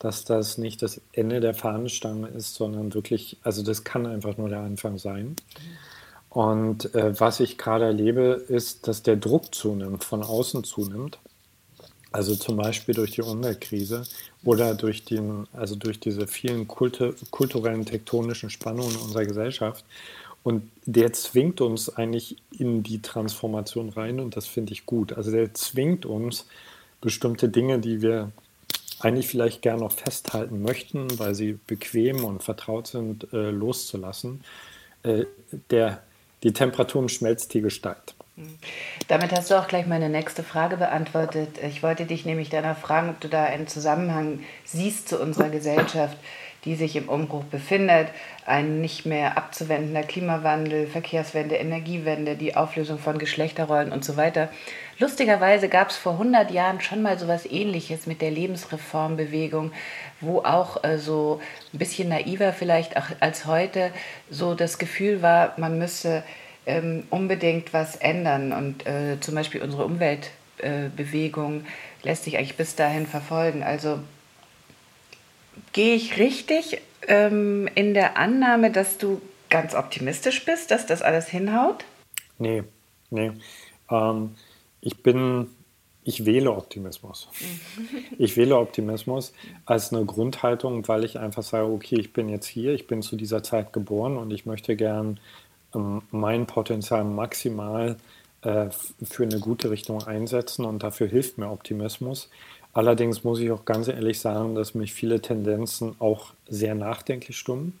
dass 0.00 0.24
das 0.24 0.58
nicht 0.58 0.82
das 0.82 1.00
Ende 1.12 1.40
der 1.40 1.54
Fahnenstange 1.54 2.28
ist, 2.28 2.54
sondern 2.54 2.92
wirklich, 2.94 3.36
also 3.42 3.62
das 3.62 3.84
kann 3.84 4.06
einfach 4.06 4.36
nur 4.36 4.48
der 4.48 4.60
Anfang 4.60 4.98
sein. 4.98 5.36
Und 6.30 6.94
äh, 6.94 7.18
was 7.20 7.38
ich 7.38 7.58
gerade 7.58 7.84
erlebe, 7.84 8.44
ist, 8.48 8.88
dass 8.88 9.02
der 9.02 9.16
Druck 9.16 9.54
zunimmt, 9.54 10.02
von 10.02 10.22
außen 10.22 10.64
zunimmt. 10.64 11.18
Also 12.12 12.34
zum 12.34 12.56
Beispiel 12.56 12.94
durch 12.94 13.12
die 13.12 13.22
Umweltkrise 13.22 14.04
oder 14.42 14.74
durch, 14.74 15.04
den, 15.04 15.46
also 15.52 15.76
durch 15.76 16.00
diese 16.00 16.26
vielen 16.26 16.66
Kulte, 16.66 17.14
kulturellen, 17.30 17.84
tektonischen 17.84 18.50
Spannungen 18.50 18.96
unserer 18.96 19.26
Gesellschaft. 19.26 19.84
Und 20.42 20.70
der 20.86 21.12
zwingt 21.12 21.60
uns 21.60 21.94
eigentlich 21.94 22.36
in 22.58 22.82
die 22.82 23.02
Transformation 23.02 23.90
rein 23.90 24.18
und 24.18 24.34
das 24.36 24.46
finde 24.46 24.72
ich 24.72 24.86
gut. 24.86 25.12
Also 25.12 25.30
der 25.30 25.52
zwingt 25.52 26.06
uns, 26.06 26.46
bestimmte 27.00 27.48
Dinge, 27.48 27.78
die 27.78 28.02
wir 28.02 28.30
eigentlich 29.00 29.28
vielleicht 29.28 29.62
gern 29.62 29.80
noch 29.80 29.92
festhalten 29.92 30.62
möchten, 30.62 31.18
weil 31.18 31.34
sie 31.34 31.58
bequem 31.66 32.24
und 32.24 32.42
vertraut 32.42 32.86
sind, 32.86 33.32
äh, 33.32 33.50
loszulassen, 33.50 34.44
äh, 35.02 35.24
der, 35.70 36.02
die 36.42 36.52
Temperatur 36.52 37.02
im 37.02 37.08
Schmelztiegel 37.08 37.70
steigt. 37.70 38.14
Damit 39.08 39.32
hast 39.32 39.50
du 39.50 39.58
auch 39.58 39.68
gleich 39.68 39.86
meine 39.86 40.08
nächste 40.08 40.42
Frage 40.42 40.76
beantwortet. 40.76 41.58
Ich 41.62 41.82
wollte 41.82 42.06
dich 42.06 42.24
nämlich 42.24 42.48
danach 42.48 42.78
fragen, 42.78 43.10
ob 43.10 43.20
du 43.20 43.28
da 43.28 43.44
einen 43.44 43.66
Zusammenhang 43.66 44.40
siehst 44.64 45.08
zu 45.08 45.20
unserer 45.20 45.50
Gesellschaft, 45.50 46.16
die 46.64 46.74
sich 46.74 46.96
im 46.96 47.08
Umbruch 47.08 47.44
befindet. 47.44 48.08
Ein 48.46 48.80
nicht 48.80 49.04
mehr 49.04 49.36
abzuwendender 49.36 50.02
Klimawandel, 50.02 50.86
Verkehrswende, 50.86 51.56
Energiewende, 51.56 52.36
die 52.36 52.56
Auflösung 52.56 52.98
von 52.98 53.18
Geschlechterrollen 53.18 53.92
und 53.92 54.04
so 54.04 54.16
weiter. 54.16 54.48
Lustigerweise 55.00 55.70
gab 55.70 55.88
es 55.88 55.96
vor 55.96 56.12
100 56.12 56.50
Jahren 56.50 56.82
schon 56.82 57.00
mal 57.00 57.18
so 57.18 57.24
etwas 57.24 57.46
Ähnliches 57.46 58.06
mit 58.06 58.20
der 58.20 58.30
Lebensreformbewegung, 58.30 59.72
wo 60.20 60.40
auch 60.40 60.84
äh, 60.84 60.98
so 60.98 61.40
ein 61.72 61.78
bisschen 61.78 62.10
naiver 62.10 62.52
vielleicht 62.52 62.96
als 63.22 63.46
heute 63.46 63.92
so 64.28 64.54
das 64.54 64.76
Gefühl 64.76 65.22
war, 65.22 65.54
man 65.56 65.78
müsse 65.78 66.22
ähm, 66.66 67.04
unbedingt 67.08 67.72
was 67.72 67.96
ändern. 67.96 68.52
Und 68.52 68.86
äh, 68.86 69.18
zum 69.20 69.34
Beispiel 69.36 69.62
unsere 69.62 69.86
Umweltbewegung 69.86 71.62
äh, 71.62 72.06
lässt 72.06 72.24
sich 72.24 72.36
eigentlich 72.36 72.58
bis 72.58 72.76
dahin 72.76 73.06
verfolgen. 73.06 73.62
Also 73.62 74.00
gehe 75.72 75.94
ich 75.94 76.18
richtig 76.18 76.78
ähm, 77.08 77.70
in 77.74 77.94
der 77.94 78.18
Annahme, 78.18 78.70
dass 78.70 78.98
du 78.98 79.22
ganz 79.48 79.74
optimistisch 79.74 80.44
bist, 80.44 80.70
dass 80.70 80.84
das 80.84 81.00
alles 81.00 81.26
hinhaut? 81.26 81.86
Nee, 82.38 82.64
nee. 83.08 83.32
Ähm, 83.90 84.34
ich 84.80 85.02
bin, 85.02 85.48
ich 86.04 86.24
wähle 86.24 86.52
Optimismus. 86.52 87.28
Ich 88.18 88.36
wähle 88.36 88.56
Optimismus 88.56 89.32
als 89.66 89.92
eine 89.92 90.04
Grundhaltung, 90.04 90.86
weil 90.88 91.04
ich 91.04 91.18
einfach 91.18 91.42
sage, 91.42 91.66
okay, 91.66 91.96
ich 91.96 92.12
bin 92.12 92.28
jetzt 92.28 92.46
hier, 92.46 92.74
ich 92.74 92.86
bin 92.86 93.02
zu 93.02 93.16
dieser 93.16 93.42
Zeit 93.42 93.72
geboren 93.72 94.16
und 94.16 94.30
ich 94.30 94.46
möchte 94.46 94.76
gern 94.76 95.20
ähm, 95.74 96.02
mein 96.10 96.46
Potenzial 96.46 97.04
maximal 97.04 97.96
äh, 98.42 98.68
für 99.02 99.22
eine 99.22 99.40
gute 99.40 99.70
Richtung 99.70 100.02
einsetzen 100.02 100.64
und 100.64 100.82
dafür 100.82 101.06
hilft 101.06 101.38
mir 101.38 101.50
Optimismus. 101.50 102.30
Allerdings 102.72 103.24
muss 103.24 103.40
ich 103.40 103.50
auch 103.50 103.64
ganz 103.64 103.88
ehrlich 103.88 104.20
sagen, 104.20 104.54
dass 104.54 104.74
mich 104.74 104.92
viele 104.92 105.20
Tendenzen 105.20 105.96
auch 105.98 106.32
sehr 106.48 106.74
nachdenklich 106.74 107.36
stimmen. 107.36 107.78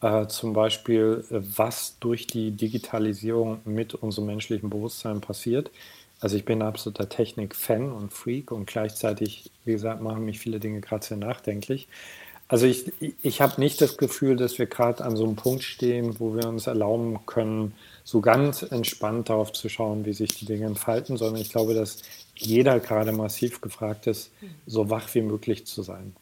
Mhm. 0.00 0.08
Äh, 0.08 0.28
zum 0.28 0.52
Beispiel, 0.52 1.24
äh, 1.30 1.40
was 1.56 1.98
durch 2.00 2.26
die 2.26 2.50
Digitalisierung 2.50 3.60
mit 3.64 3.94
unserem 3.94 4.26
menschlichen 4.26 4.70
Bewusstsein 4.70 5.20
passiert. 5.20 5.70
Also 6.24 6.38
ich 6.38 6.46
bin 6.46 6.62
absoluter 6.62 7.06
Technik-Fan 7.06 7.92
und 7.92 8.10
Freak 8.10 8.50
und 8.50 8.66
gleichzeitig, 8.66 9.50
wie 9.66 9.72
gesagt, 9.72 10.00
machen 10.00 10.24
mich 10.24 10.38
viele 10.38 10.58
Dinge 10.58 10.80
gerade 10.80 11.04
sehr 11.04 11.18
nachdenklich. 11.18 11.86
Also 12.48 12.64
ich, 12.64 12.90
ich 13.20 13.42
habe 13.42 13.60
nicht 13.60 13.78
das 13.82 13.98
Gefühl, 13.98 14.36
dass 14.36 14.58
wir 14.58 14.64
gerade 14.64 15.04
an 15.04 15.18
so 15.18 15.24
einem 15.24 15.36
Punkt 15.36 15.62
stehen, 15.62 16.18
wo 16.18 16.34
wir 16.34 16.48
uns 16.48 16.66
erlauben 16.66 17.18
können, 17.26 17.74
so 18.04 18.22
ganz 18.22 18.62
entspannt 18.62 19.28
darauf 19.28 19.52
zu 19.52 19.68
schauen, 19.68 20.06
wie 20.06 20.14
sich 20.14 20.34
die 20.34 20.46
Dinge 20.46 20.64
entfalten, 20.64 21.18
sondern 21.18 21.42
ich 21.42 21.50
glaube, 21.50 21.74
dass 21.74 21.98
jeder 22.34 22.80
gerade 22.80 23.12
massiv 23.12 23.60
gefragt 23.60 24.06
ist, 24.06 24.30
so 24.66 24.88
wach 24.88 25.14
wie 25.14 25.20
möglich 25.20 25.66
zu 25.66 25.82
sein. 25.82 26.16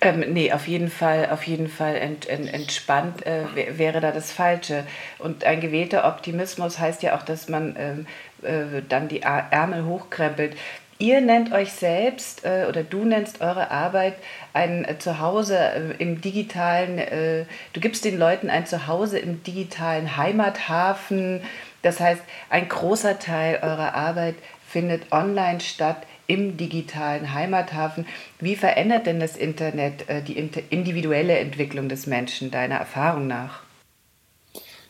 Ähm, 0.00 0.20
nee, 0.32 0.52
auf 0.52 0.68
jeden 0.68 0.90
Fall, 0.90 1.30
auf 1.30 1.44
jeden 1.44 1.68
Fall 1.68 1.96
ent, 1.96 2.28
ent, 2.28 2.52
entspannt 2.52 3.24
äh, 3.26 3.78
wäre 3.78 4.00
da 4.00 4.12
das 4.12 4.32
Falsche. 4.32 4.84
Und 5.18 5.44
ein 5.44 5.60
gewählter 5.60 6.06
Optimismus 6.06 6.78
heißt 6.78 7.02
ja 7.02 7.16
auch, 7.16 7.22
dass 7.22 7.48
man 7.48 7.76
ähm, 7.78 8.06
äh, 8.42 8.82
dann 8.88 9.08
die 9.08 9.22
Ärmel 9.22 9.86
hochkrempelt. 9.86 10.56
Ihr 10.98 11.20
nennt 11.20 11.52
euch 11.52 11.72
selbst 11.72 12.44
äh, 12.44 12.66
oder 12.68 12.84
du 12.84 13.04
nennst 13.04 13.40
eure 13.40 13.70
Arbeit 13.70 14.14
ein 14.52 14.84
äh, 14.84 14.98
Zuhause 14.98 15.58
äh, 15.58 15.94
im 15.98 16.20
digitalen, 16.20 16.98
äh, 16.98 17.46
du 17.72 17.80
gibst 17.80 18.04
den 18.04 18.18
Leuten 18.18 18.48
ein 18.48 18.66
Zuhause 18.66 19.18
im 19.18 19.42
digitalen 19.42 20.16
Heimathafen. 20.16 21.42
Das 21.82 21.98
heißt, 21.98 22.22
ein 22.48 22.68
großer 22.68 23.18
Teil 23.18 23.58
eurer 23.62 23.94
Arbeit 23.94 24.36
findet 24.68 25.12
online 25.12 25.60
statt 25.60 25.98
im 26.26 26.56
digitalen 26.56 27.32
Heimathafen. 27.32 28.06
Wie 28.40 28.56
verändert 28.56 29.06
denn 29.06 29.20
das 29.20 29.36
Internet 29.36 30.08
äh, 30.08 30.22
die 30.22 30.36
individuelle 30.70 31.38
Entwicklung 31.38 31.88
des 31.88 32.06
Menschen 32.06 32.50
deiner 32.50 32.76
Erfahrung 32.76 33.26
nach? 33.26 33.62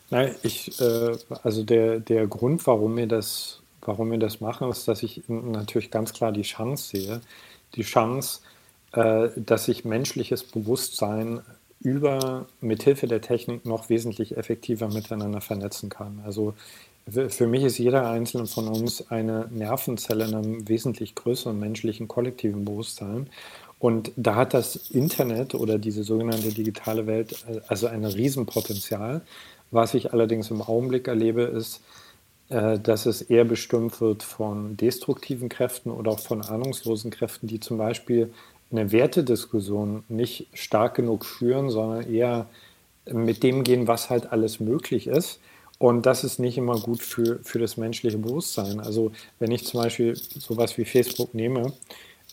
Nein, 0.09 0.35
ich, 0.43 0.79
äh, 0.79 1.17
also 1.43 1.63
der, 1.63 1.99
der 1.99 2.27
Grund, 2.27 2.65
warum 2.67 2.95
wir, 2.95 3.07
das, 3.07 3.61
warum 3.81 4.11
wir 4.11 4.19
das 4.19 4.39
machen, 4.39 4.69
ist, 4.69 4.87
dass 4.87 5.03
ich 5.03 5.23
natürlich 5.27 5.91
ganz 5.91 6.13
klar 6.13 6.31
die 6.31 6.43
Chance 6.43 6.97
sehe. 6.97 7.21
Die 7.75 7.83
Chance, 7.83 8.41
äh, 8.93 9.29
dass 9.35 9.65
sich 9.65 9.83
menschliches 9.83 10.43
Bewusstsein 10.43 11.41
über 11.81 12.45
mithilfe 12.61 13.07
der 13.07 13.21
Technik 13.21 13.65
noch 13.65 13.89
wesentlich 13.89 14.37
effektiver 14.37 14.87
miteinander 14.87 15.41
vernetzen 15.41 15.89
kann. 15.89 16.21
Also 16.25 16.53
für 17.07 17.45
mich 17.45 17.63
ist 17.63 17.77
jeder 17.77 18.09
einzelne 18.09 18.47
von 18.47 18.67
uns 18.67 19.11
eine 19.11 19.47
Nervenzelle 19.51 20.25
in 20.25 20.33
einem 20.33 20.67
wesentlich 20.67 21.13
größeren 21.13 21.59
menschlichen 21.59 22.07
kollektiven 22.07 22.65
Bewusstsein. 22.65 23.29
Und 23.77 24.11
da 24.15 24.35
hat 24.35 24.55
das 24.55 24.75
Internet 24.89 25.53
oder 25.53 25.77
diese 25.77 26.03
sogenannte 26.03 26.49
digitale 26.49 27.05
Welt 27.05 27.45
äh, 27.47 27.59
also 27.67 27.87
ein 27.87 28.05
Riesenpotenzial. 28.05 29.21
Was 29.69 29.93
ich 29.93 30.13
allerdings 30.13 30.49
im 30.49 30.61
Augenblick 30.61 31.07
erlebe, 31.07 31.43
ist, 31.43 31.83
äh, 32.49 32.79
dass 32.79 33.05
es 33.05 33.21
eher 33.21 33.45
bestimmt 33.45 34.01
wird 34.01 34.23
von 34.23 34.75
destruktiven 34.75 35.49
Kräften 35.49 35.91
oder 35.91 36.11
auch 36.11 36.19
von 36.19 36.41
ahnungslosen 36.41 37.11
Kräften, 37.11 37.45
die 37.47 37.59
zum 37.59 37.77
Beispiel 37.77 38.33
eine 38.71 38.91
Wertediskussion 38.91 40.03
nicht 40.09 40.47
stark 40.53 40.95
genug 40.95 41.23
führen, 41.23 41.69
sondern 41.69 42.11
eher 42.11 42.47
mit 43.11 43.43
dem 43.43 43.63
gehen, 43.63 43.87
was 43.87 44.09
halt 44.09 44.31
alles 44.31 44.59
möglich 44.59 45.05
ist 45.05 45.39
und 45.77 46.05
das 46.05 46.23
ist 46.23 46.39
nicht 46.39 46.57
immer 46.57 46.79
gut 46.79 47.01
für, 47.01 47.39
für 47.43 47.59
das 47.59 47.77
menschliche 47.77 48.17
Bewusstsein. 48.17 48.79
Also 48.79 49.11
wenn 49.39 49.51
ich 49.51 49.65
zum 49.65 49.81
Beispiel 49.81 50.15
sowas 50.15 50.77
wie 50.77 50.85
Facebook 50.85 51.33
nehme, 51.33 51.73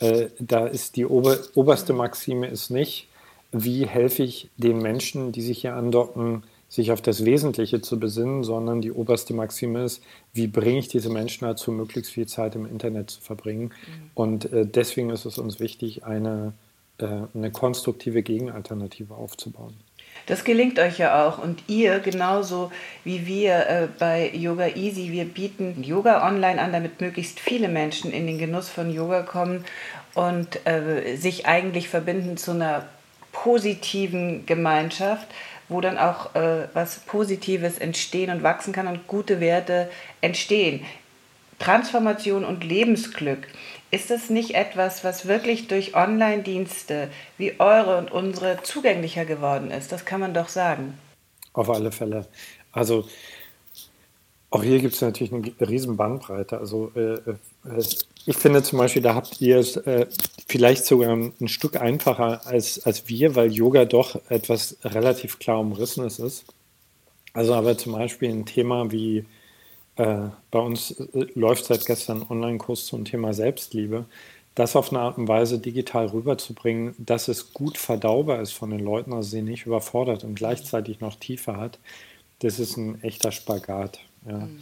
äh, 0.01 0.29
da 0.39 0.67
ist 0.67 0.97
die 0.97 1.07
ober, 1.07 1.39
oberste 1.55 1.93
Maxime 1.93 2.47
ist 2.47 2.71
nicht, 2.71 3.09
wie 3.51 3.87
helfe 3.87 4.23
ich 4.23 4.49
den 4.57 4.79
Menschen, 4.79 5.33
die 5.33 5.43
sich 5.43 5.61
hier 5.61 5.75
andocken, 5.75 6.45
sich 6.69 6.91
auf 6.91 7.03
das 7.03 7.25
Wesentliche 7.27 7.83
zu 7.83 8.01
besinnen, 8.01 8.45
sondern 8.45 8.81
die 8.81 8.93
oberste 8.93 9.35
Maxime 9.35 9.85
ist, 9.85 10.03
wie 10.33 10.47
bringe 10.47 10.79
ich 10.79 10.89
diese 10.89 11.11
Menschen 11.11 11.45
dazu, 11.45 11.71
möglichst 11.71 12.11
viel 12.11 12.27
Zeit 12.27 12.55
im 12.55 12.65
Internet 12.65 13.11
zu 13.11 13.21
verbringen. 13.21 13.65
Mhm. 13.65 14.11
Und 14.15 14.53
äh, 14.53 14.65
deswegen 14.65 15.11
ist 15.11 15.27
es 15.27 15.37
uns 15.37 15.61
wichtig, 15.61 16.05
eine, 16.05 16.55
äh, 16.97 17.07
eine 17.35 17.51
konstruktive 17.51 18.23
Gegenalternative 18.23 19.15
aufzubauen. 19.15 19.75
Das 20.27 20.45
gelingt 20.45 20.79
euch 20.79 20.99
ja 20.99 21.27
auch 21.27 21.39
und 21.39 21.63
ihr 21.67 21.99
genauso 21.99 22.71
wie 23.05 23.27
wir 23.27 23.67
äh, 23.67 23.89
bei 23.99 24.31
Yoga 24.33 24.69
Easy. 24.69 25.11
Wir 25.11 25.25
bieten 25.25 25.83
Yoga 25.83 26.27
online 26.27 26.61
an, 26.61 26.73
damit 26.73 27.01
möglichst 27.01 27.41
viele 27.41 27.69
Menschen 27.69 28.13
in 28.13 28.27
den 28.27 28.39
Genuss 28.39 28.69
von 28.69 28.93
Yoga 28.93 29.23
kommen 29.23 29.65
und 30.15 30.65
äh, 30.67 31.17
sich 31.17 31.47
eigentlich 31.47 31.89
verbinden 31.89 32.37
zu 32.37 32.53
einer 32.53 32.87
positiven 33.33 34.47
Gemeinschaft, 34.47 35.27
wo 35.69 35.81
dann 35.81 35.99
auch 35.99 36.35
äh, 36.35 36.69
was 36.75 37.01
Positives 37.01 37.79
entstehen 37.79 38.31
und 38.31 38.43
wachsen 38.43 38.73
kann 38.73 38.87
und 38.87 39.07
gute 39.07 39.41
Werte 39.41 39.91
entstehen. 40.21 40.85
Transformation 41.63 42.45
und 42.45 42.65
Lebensglück. 42.65 43.47
Ist 43.91 44.11
das 44.11 44.31
nicht 44.31 44.55
etwas, 44.55 45.05
was 45.05 45.27
wirklich 45.29 45.69
durch 45.69 45.95
Online-Dienste 45.95 47.09
wie 47.39 47.61
eure 47.61 47.99
und 47.99 48.11
unsere 48.11 48.63
zugänglicher 48.63 49.25
geworden 49.25 49.71
ist? 49.71 49.93
Das 49.93 50.05
kann 50.05 50.21
man 50.21 50.35
doch 50.35 50.49
sagen. 50.49 50.99
Auf 51.53 51.71
alle 51.71 51.93
Fälle. 51.93 52.27
Also 52.73 53.05
auch 54.51 54.63
hier 54.63 54.81
gibt 54.81 54.95
es 54.95 55.01
natürlich 55.01 55.33
eine 55.33 55.69
riesen 55.69 55.97
Bandbreite. 55.97 56.59
Also 56.59 56.91
äh, 56.95 57.15
äh, 57.15 57.37
ich 58.27 58.37
finde 58.37 58.63
zum 58.63 58.79
Beispiel, 58.79 59.03
da 59.03 59.15
habt 59.15 59.41
ihr 59.41 59.59
es 59.59 59.77
äh, 59.77 60.07
vielleicht 60.47 60.85
sogar 60.85 61.11
ein 61.13 61.49
Stück 61.49 61.81
einfacher 61.81 62.47
als, 62.47 62.85
als 62.85 63.09
wir, 63.09 63.35
weil 63.35 63.53
Yoga 63.53 63.85
doch 63.85 64.21
etwas 64.31 64.77
relativ 64.85 65.39
klar 65.39 65.61
umrissenes 65.61 66.19
ist. 66.19 66.45
Also 67.33 67.55
aber 67.55 67.79
zum 67.79 67.93
Beispiel 67.93 68.31
ein 68.31 68.47
Thema 68.47 68.91
wie 68.93 69.25
äh, 69.97 70.29
bei 70.51 70.59
uns 70.59 70.93
äh, 70.93 71.27
läuft 71.35 71.67
seit 71.67 71.87
gestern 71.87 72.23
ein 72.23 72.31
Online-Kurs 72.31 72.87
zum 72.87 73.05
Thema 73.05 73.35
Selbstliebe. 73.35 74.07
Das 74.55 74.77
auf 74.77 74.91
eine 74.91 75.01
Art 75.01 75.19
und 75.19 75.29
Weise 75.29 75.59
digital 75.59 76.07
rüberzubringen, 76.07 76.95
dass 76.99 77.29
es 77.29 77.55
gut 77.55 77.79
verdaubar 77.79 78.41
ist 78.43 78.53
von 78.53 78.71
den 78.71 78.81
Leuten, 78.81 79.13
also 79.13 79.31
sie 79.31 79.43
nicht 79.43 79.65
überfordert 79.67 80.25
und 80.25 80.35
gleichzeitig 80.35 81.01
noch 81.01 81.17
Tiefe 81.17 81.57
hat, 81.57 81.79
das 82.41 82.59
ist 82.59 82.77
ein 82.77 83.03
echter 83.03 83.33
Spagat. 83.33 84.01
Ja. 84.27 84.39
Mhm. 84.39 84.59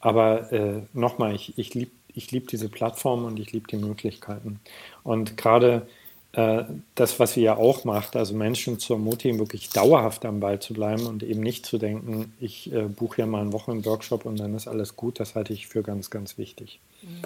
Aber 0.00 0.52
äh, 0.52 0.82
nochmal, 0.92 1.34
ich, 1.34 1.58
ich 1.58 1.74
liebe 1.74 1.90
ich 2.14 2.30
lieb 2.30 2.48
diese 2.48 2.68
Plattform 2.68 3.24
und 3.24 3.38
ich 3.38 3.52
liebe 3.52 3.66
die 3.66 3.76
Möglichkeiten. 3.76 4.60
Und 5.02 5.36
gerade 5.36 5.88
äh, 6.34 6.64
das, 6.94 7.20
was 7.20 7.36
ihr 7.36 7.44
ja 7.44 7.56
auch 7.56 7.84
macht, 7.84 8.16
also 8.16 8.34
Menschen 8.34 8.78
zu 8.78 8.94
ermutigen, 8.94 9.38
wirklich 9.38 9.70
dauerhaft 9.70 10.24
am 10.24 10.40
Ball 10.40 10.58
zu 10.58 10.74
bleiben 10.74 11.06
und 11.06 11.22
eben 11.22 11.40
nicht 11.40 11.64
zu 11.64 11.78
denken, 11.78 12.34
ich 12.40 12.72
äh, 12.72 12.82
buche 12.82 13.22
ja 13.22 13.26
mal 13.26 13.40
einen 13.40 13.52
Wochenworkshop 13.52 14.24
und 14.24 14.40
dann 14.40 14.54
ist 14.54 14.66
alles 14.66 14.96
gut, 14.96 15.20
das 15.20 15.34
halte 15.34 15.52
ich 15.52 15.68
für 15.68 15.82
ganz, 15.82 16.10
ganz 16.10 16.36
wichtig. 16.36 16.80
Mhm. 17.02 17.22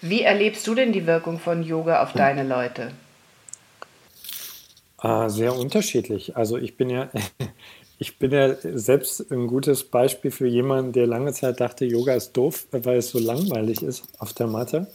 Wie 0.00 0.22
erlebst 0.22 0.66
du 0.66 0.74
denn 0.74 0.92
die 0.92 1.06
Wirkung 1.06 1.38
von 1.38 1.62
Yoga 1.62 2.02
auf 2.02 2.12
deine 2.14 2.42
Leute? 2.42 2.92
Ah, 4.96 5.28
sehr 5.28 5.54
unterschiedlich. 5.54 6.36
Also 6.36 6.56
ich 6.56 6.76
bin 6.76 6.88
ja, 6.88 7.10
ich 7.98 8.18
bin 8.18 8.32
ja 8.32 8.54
selbst 8.62 9.30
ein 9.30 9.46
gutes 9.46 9.84
Beispiel 9.84 10.30
für 10.30 10.46
jemanden, 10.46 10.92
der 10.92 11.06
lange 11.06 11.32
Zeit 11.32 11.60
dachte, 11.60 11.84
Yoga 11.84 12.14
ist 12.14 12.32
doof, 12.32 12.66
weil 12.70 12.96
es 12.96 13.10
so 13.10 13.18
langweilig 13.18 13.82
ist 13.82 14.04
auf 14.18 14.32
der 14.32 14.46
Matte. 14.46 14.88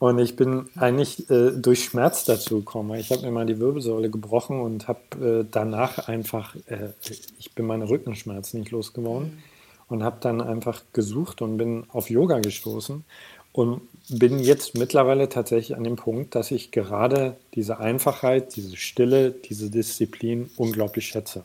Und 0.00 0.18
ich 0.18 0.34
bin 0.34 0.70
eigentlich 0.76 1.28
äh, 1.28 1.50
durch 1.50 1.84
Schmerz 1.84 2.24
dazu 2.24 2.60
gekommen. 2.60 2.98
Ich 2.98 3.10
habe 3.10 3.20
mir 3.20 3.30
mal 3.30 3.44
die 3.44 3.60
Wirbelsäule 3.60 4.08
gebrochen 4.08 4.58
und 4.58 4.88
habe 4.88 5.42
äh, 5.42 5.46
danach 5.48 6.08
einfach, 6.08 6.56
äh, 6.68 6.88
ich 7.38 7.54
bin 7.54 7.66
meine 7.66 7.86
Rückenschmerzen 7.86 8.60
nicht 8.60 8.70
losgeworden 8.70 9.28
mhm. 9.28 9.38
und 9.88 10.02
habe 10.02 10.16
dann 10.22 10.40
einfach 10.40 10.84
gesucht 10.94 11.42
und 11.42 11.58
bin 11.58 11.84
auf 11.90 12.08
Yoga 12.08 12.38
gestoßen 12.38 13.04
und 13.52 13.82
bin 14.08 14.38
jetzt 14.38 14.74
mittlerweile 14.74 15.28
tatsächlich 15.28 15.76
an 15.76 15.84
dem 15.84 15.96
Punkt, 15.96 16.34
dass 16.34 16.50
ich 16.50 16.70
gerade 16.70 17.36
diese 17.54 17.78
Einfachheit, 17.78 18.56
diese 18.56 18.78
Stille, 18.78 19.32
diese 19.32 19.70
Disziplin 19.70 20.48
unglaublich 20.56 21.08
schätze. 21.08 21.44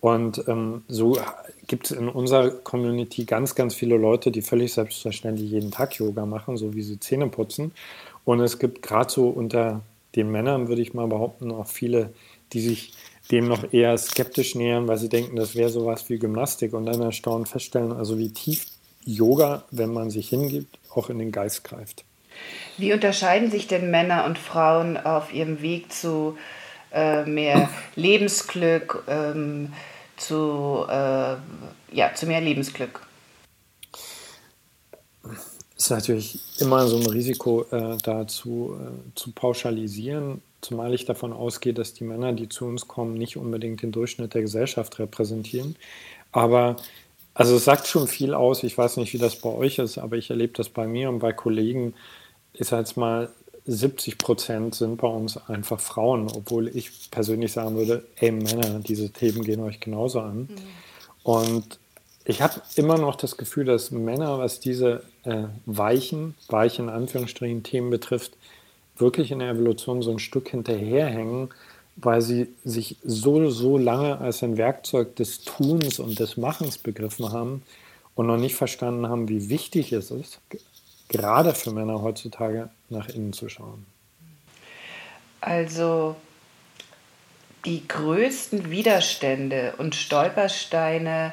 Und 0.00 0.46
ähm, 0.46 0.82
so 0.88 1.18
gibt 1.66 1.90
es 1.90 1.96
in 1.96 2.08
unserer 2.08 2.50
Community 2.50 3.24
ganz, 3.24 3.54
ganz 3.54 3.74
viele 3.74 3.96
Leute, 3.96 4.30
die 4.30 4.42
völlig 4.42 4.72
selbstverständlich 4.72 5.50
jeden 5.50 5.70
Tag 5.70 5.98
Yoga 5.98 6.26
machen, 6.26 6.56
so 6.56 6.74
wie 6.74 6.82
sie 6.82 7.00
Zähne 7.00 7.28
putzen. 7.28 7.72
Und 8.24 8.40
es 8.40 8.58
gibt 8.58 8.82
gerade 8.82 9.10
so 9.10 9.28
unter 9.28 9.82
den 10.14 10.30
Männern, 10.30 10.68
würde 10.68 10.82
ich 10.82 10.94
mal 10.94 11.06
behaupten, 11.06 11.50
auch 11.50 11.66
viele, 11.66 12.12
die 12.52 12.60
sich 12.60 12.92
dem 13.30 13.48
noch 13.48 13.72
eher 13.72 13.96
skeptisch 13.98 14.54
nähern, 14.54 14.86
weil 14.86 14.98
sie 14.98 15.08
denken, 15.08 15.36
das 15.36 15.54
wäre 15.54 15.68
sowas 15.68 16.08
wie 16.08 16.18
Gymnastik 16.18 16.72
und 16.74 16.86
dann 16.86 17.00
erstaunt 17.00 17.48
feststellen, 17.48 17.92
also 17.92 18.18
wie 18.18 18.30
tief 18.30 18.66
Yoga, 19.04 19.64
wenn 19.70 19.92
man 19.92 20.10
sich 20.10 20.28
hingibt, 20.28 20.78
auch 20.94 21.10
in 21.10 21.18
den 21.18 21.32
Geist 21.32 21.64
greift. 21.64 22.04
Wie 22.76 22.92
unterscheiden 22.92 23.50
sich 23.50 23.66
denn 23.66 23.90
Männer 23.90 24.24
und 24.26 24.38
Frauen 24.38 24.96
auf 24.96 25.32
ihrem 25.32 25.62
Weg 25.62 25.92
zu 25.92 26.36
äh, 26.92 27.24
mehr 27.24 27.68
Lebensglück, 27.96 29.04
ähm, 29.08 29.72
zu, 30.16 30.84
äh, 30.88 31.36
ja, 31.92 32.14
zu 32.14 32.26
mehr 32.26 32.40
Lebensglück? 32.40 33.00
ist 35.76 35.90
natürlich 35.90 36.40
immer 36.58 36.86
so 36.86 36.96
ein 36.96 37.06
Risiko, 37.06 37.66
äh, 37.70 37.98
da 38.02 38.26
zu, 38.26 38.76
äh, 38.80 39.14
zu 39.14 39.32
pauschalisieren, 39.32 40.40
zumal 40.60 40.94
ich 40.94 41.04
davon 41.04 41.32
ausgehe, 41.32 41.74
dass 41.74 41.92
die 41.92 42.04
Männer, 42.04 42.32
die 42.32 42.48
zu 42.48 42.64
uns 42.64 42.88
kommen, 42.88 43.14
nicht 43.14 43.36
unbedingt 43.36 43.82
den 43.82 43.92
Durchschnitt 43.92 44.34
der 44.34 44.42
Gesellschaft 44.42 44.98
repräsentieren. 44.98 45.76
Aber 46.32 46.76
also 47.34 47.56
es 47.56 47.64
sagt 47.64 47.86
schon 47.86 48.08
viel 48.08 48.32
aus. 48.32 48.62
Ich 48.62 48.76
weiß 48.76 48.96
nicht, 48.96 49.12
wie 49.12 49.18
das 49.18 49.36
bei 49.36 49.50
euch 49.50 49.78
ist, 49.78 49.98
aber 49.98 50.16
ich 50.16 50.30
erlebe 50.30 50.54
das 50.54 50.70
bei 50.70 50.86
mir 50.86 51.10
und 51.10 51.18
bei 51.18 51.32
Kollegen. 51.32 51.94
Sage 52.58 52.80
jetzt 52.80 52.96
mal, 52.96 53.28
70 53.66 54.18
Prozent 54.18 54.74
sind 54.74 54.98
bei 54.98 55.08
uns 55.08 55.36
einfach 55.48 55.80
Frauen, 55.80 56.28
obwohl 56.34 56.68
ich 56.68 57.10
persönlich 57.10 57.52
sagen 57.52 57.76
würde, 57.76 58.04
ey 58.16 58.30
Männer, 58.30 58.80
diese 58.80 59.10
Themen 59.10 59.42
gehen 59.42 59.60
euch 59.60 59.80
genauso 59.80 60.20
an. 60.20 60.38
Mhm. 60.38 60.48
Und 61.22 61.78
ich 62.24 62.42
habe 62.42 62.60
immer 62.76 62.98
noch 62.98 63.16
das 63.16 63.36
Gefühl, 63.36 63.64
dass 63.64 63.90
Männer, 63.90 64.38
was 64.38 64.60
diese 64.60 65.02
äh, 65.24 65.44
weichen, 65.64 66.34
weichen 66.48 66.88
Anführungsstrichen 66.88 67.62
Themen 67.62 67.90
betrifft, 67.90 68.32
wirklich 68.96 69.30
in 69.30 69.40
der 69.40 69.50
Evolution 69.50 70.02
so 70.02 70.10
ein 70.10 70.18
Stück 70.18 70.48
hinterherhängen, 70.48 71.50
weil 71.96 72.22
sie 72.22 72.48
sich 72.64 72.96
so, 73.04 73.50
so 73.50 73.78
lange 73.78 74.18
als 74.18 74.42
ein 74.42 74.56
Werkzeug 74.56 75.16
des 75.16 75.42
Tuns 75.42 75.98
und 75.98 76.18
des 76.18 76.36
Machens 76.36 76.78
begriffen 76.78 77.32
haben 77.32 77.62
und 78.14 78.26
noch 78.26 78.36
nicht 78.36 78.54
verstanden 78.54 79.08
haben, 79.08 79.28
wie 79.28 79.48
wichtig 79.48 79.92
es 79.92 80.10
ist, 80.10 80.40
gerade 81.08 81.54
für 81.54 81.70
Männer 81.70 82.02
heutzutage 82.02 82.70
nach 82.88 83.08
innen 83.08 83.32
zu 83.32 83.48
schauen. 83.48 83.86
Also 85.40 86.16
die 87.64 87.86
größten 87.86 88.70
Widerstände 88.70 89.74
und 89.78 89.94
Stolpersteine 89.94 91.32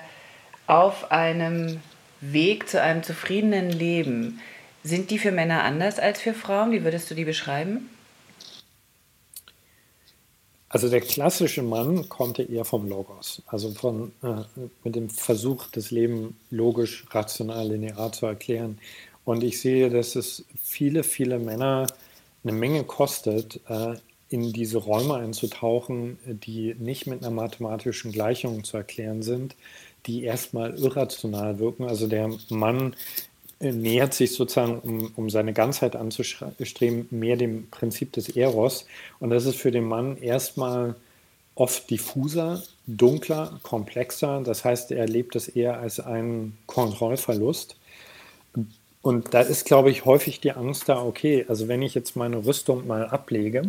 auf 0.67 1.11
einem 1.11 1.81
Weg 2.21 2.69
zu 2.69 2.81
einem 2.81 3.03
zufriedenen 3.03 3.69
Leben, 3.69 4.39
sind 4.83 5.11
die 5.11 5.19
für 5.19 5.31
Männer 5.31 5.63
anders 5.63 5.99
als 5.99 6.21
für 6.21 6.33
Frauen? 6.33 6.71
Wie 6.71 6.83
würdest 6.83 7.09
du 7.09 7.15
die 7.15 7.25
beschreiben? 7.25 7.89
Also 10.67 10.89
der 10.89 11.01
klassische 11.01 11.61
Mann 11.61 12.09
kommt 12.09 12.39
eher 12.39 12.65
vom 12.65 12.89
Logos, 12.89 13.43
also 13.45 13.71
von, 13.71 14.11
äh, 14.23 14.41
mit 14.83 14.95
dem 14.95 15.09
Versuch, 15.09 15.67
das 15.71 15.91
Leben 15.91 16.35
logisch, 16.49 17.05
rational, 17.11 17.67
linear 17.67 18.11
zu 18.11 18.25
erklären. 18.25 18.79
Und 19.25 19.43
ich 19.43 19.59
sehe, 19.59 19.89
dass 19.89 20.15
es 20.15 20.45
viele, 20.61 21.03
viele 21.03 21.39
Männer 21.39 21.87
eine 22.43 22.53
Menge 22.53 22.83
kostet, 22.83 23.61
äh, 23.69 23.95
in 24.29 24.51
diese 24.51 24.79
Räume 24.79 25.15
einzutauchen, 25.15 26.17
die 26.25 26.75
nicht 26.79 27.05
mit 27.05 27.21
einer 27.21 27.29
mathematischen 27.29 28.11
Gleichung 28.11 28.63
zu 28.63 28.77
erklären 28.77 29.21
sind, 29.21 29.55
die 30.07 30.23
erstmal 30.23 30.73
irrational 30.73 31.59
wirken. 31.59 31.83
Also 31.85 32.07
der 32.07 32.31
Mann 32.49 32.95
äh, 33.59 33.71
nähert 33.71 34.13
sich 34.13 34.33
sozusagen, 34.33 34.79
um, 34.79 35.11
um 35.15 35.29
seine 35.29 35.53
Ganzheit 35.53 35.95
anzustreben, 35.95 37.07
mehr 37.11 37.37
dem 37.37 37.69
Prinzip 37.69 38.11
des 38.13 38.29
Eros. 38.29 38.87
Und 39.19 39.29
das 39.29 39.45
ist 39.45 39.57
für 39.57 39.71
den 39.71 39.85
Mann 39.85 40.17
erstmal 40.17 40.95
oft 41.55 41.89
diffuser, 41.89 42.63
dunkler, 42.87 43.59
komplexer. 43.61 44.41
Das 44.43 44.65
heißt, 44.65 44.91
er 44.91 44.99
erlebt 44.99 45.35
es 45.35 45.47
eher 45.47 45.77
als 45.77 45.99
einen 45.99 46.57
Kontrollverlust. 46.65 47.77
Und 49.03 49.33
da 49.33 49.41
ist, 49.41 49.65
glaube 49.65 49.91
ich, 49.91 50.05
häufig 50.05 50.39
die 50.39 50.53
Angst 50.53 50.87
da, 50.87 51.03
okay, 51.03 51.45
also 51.49 51.67
wenn 51.67 51.81
ich 51.81 51.93
jetzt 51.93 52.15
meine 52.15 52.45
Rüstung 52.45 52.87
mal 52.87 53.05
ablege 53.05 53.63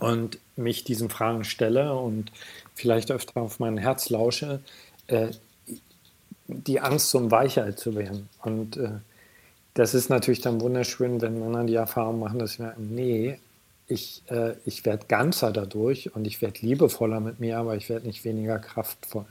und 0.00 0.38
mich 0.56 0.84
diesen 0.84 1.10
Fragen 1.10 1.44
stelle 1.44 1.94
und 1.94 2.32
vielleicht 2.74 3.10
öfter 3.10 3.42
auf 3.42 3.60
mein 3.60 3.76
Herz 3.76 4.08
lausche, 4.08 4.60
äh, 5.08 5.28
die 6.46 6.80
Angst, 6.80 7.14
um 7.14 7.30
Weichheit 7.30 7.78
zu 7.78 7.94
werden. 7.94 8.30
Und 8.42 8.78
äh, 8.78 8.92
das 9.74 9.92
ist 9.92 10.08
natürlich 10.08 10.40
dann 10.40 10.62
wunderschön, 10.62 11.20
wenn 11.20 11.38
Männer 11.38 11.64
die 11.64 11.74
Erfahrung 11.74 12.18
machen, 12.18 12.38
dass 12.38 12.58
wir, 12.58 12.74
nee, 12.78 13.38
ich, 13.86 14.22
äh, 14.30 14.54
ich 14.64 14.86
werde 14.86 15.06
ganzer 15.08 15.52
dadurch 15.52 16.16
und 16.16 16.26
ich 16.26 16.40
werde 16.40 16.60
liebevoller 16.62 17.20
mit 17.20 17.38
mir, 17.38 17.58
aber 17.58 17.76
ich 17.76 17.90
werde 17.90 18.06
nicht 18.06 18.24
weniger 18.24 18.58
kraftvoll. 18.58 19.26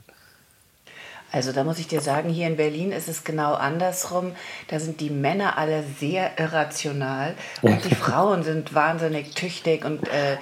Also 1.32 1.52
da 1.52 1.64
muss 1.64 1.78
ich 1.78 1.88
dir 1.88 2.02
sagen, 2.02 2.28
hier 2.28 2.46
in 2.46 2.56
Berlin 2.56 2.92
ist 2.92 3.08
es 3.08 3.24
genau 3.24 3.54
andersrum. 3.54 4.32
Da 4.68 4.78
sind 4.78 5.00
die 5.00 5.08
Männer 5.08 5.56
alle 5.56 5.82
sehr 5.98 6.38
irrational 6.38 7.34
und 7.62 7.84
die 7.86 7.94
Frauen 7.94 8.42
sind 8.42 8.74
wahnsinnig 8.74 9.34
tüchtig 9.34 9.84
und 9.84 10.06
äh, 10.08 10.34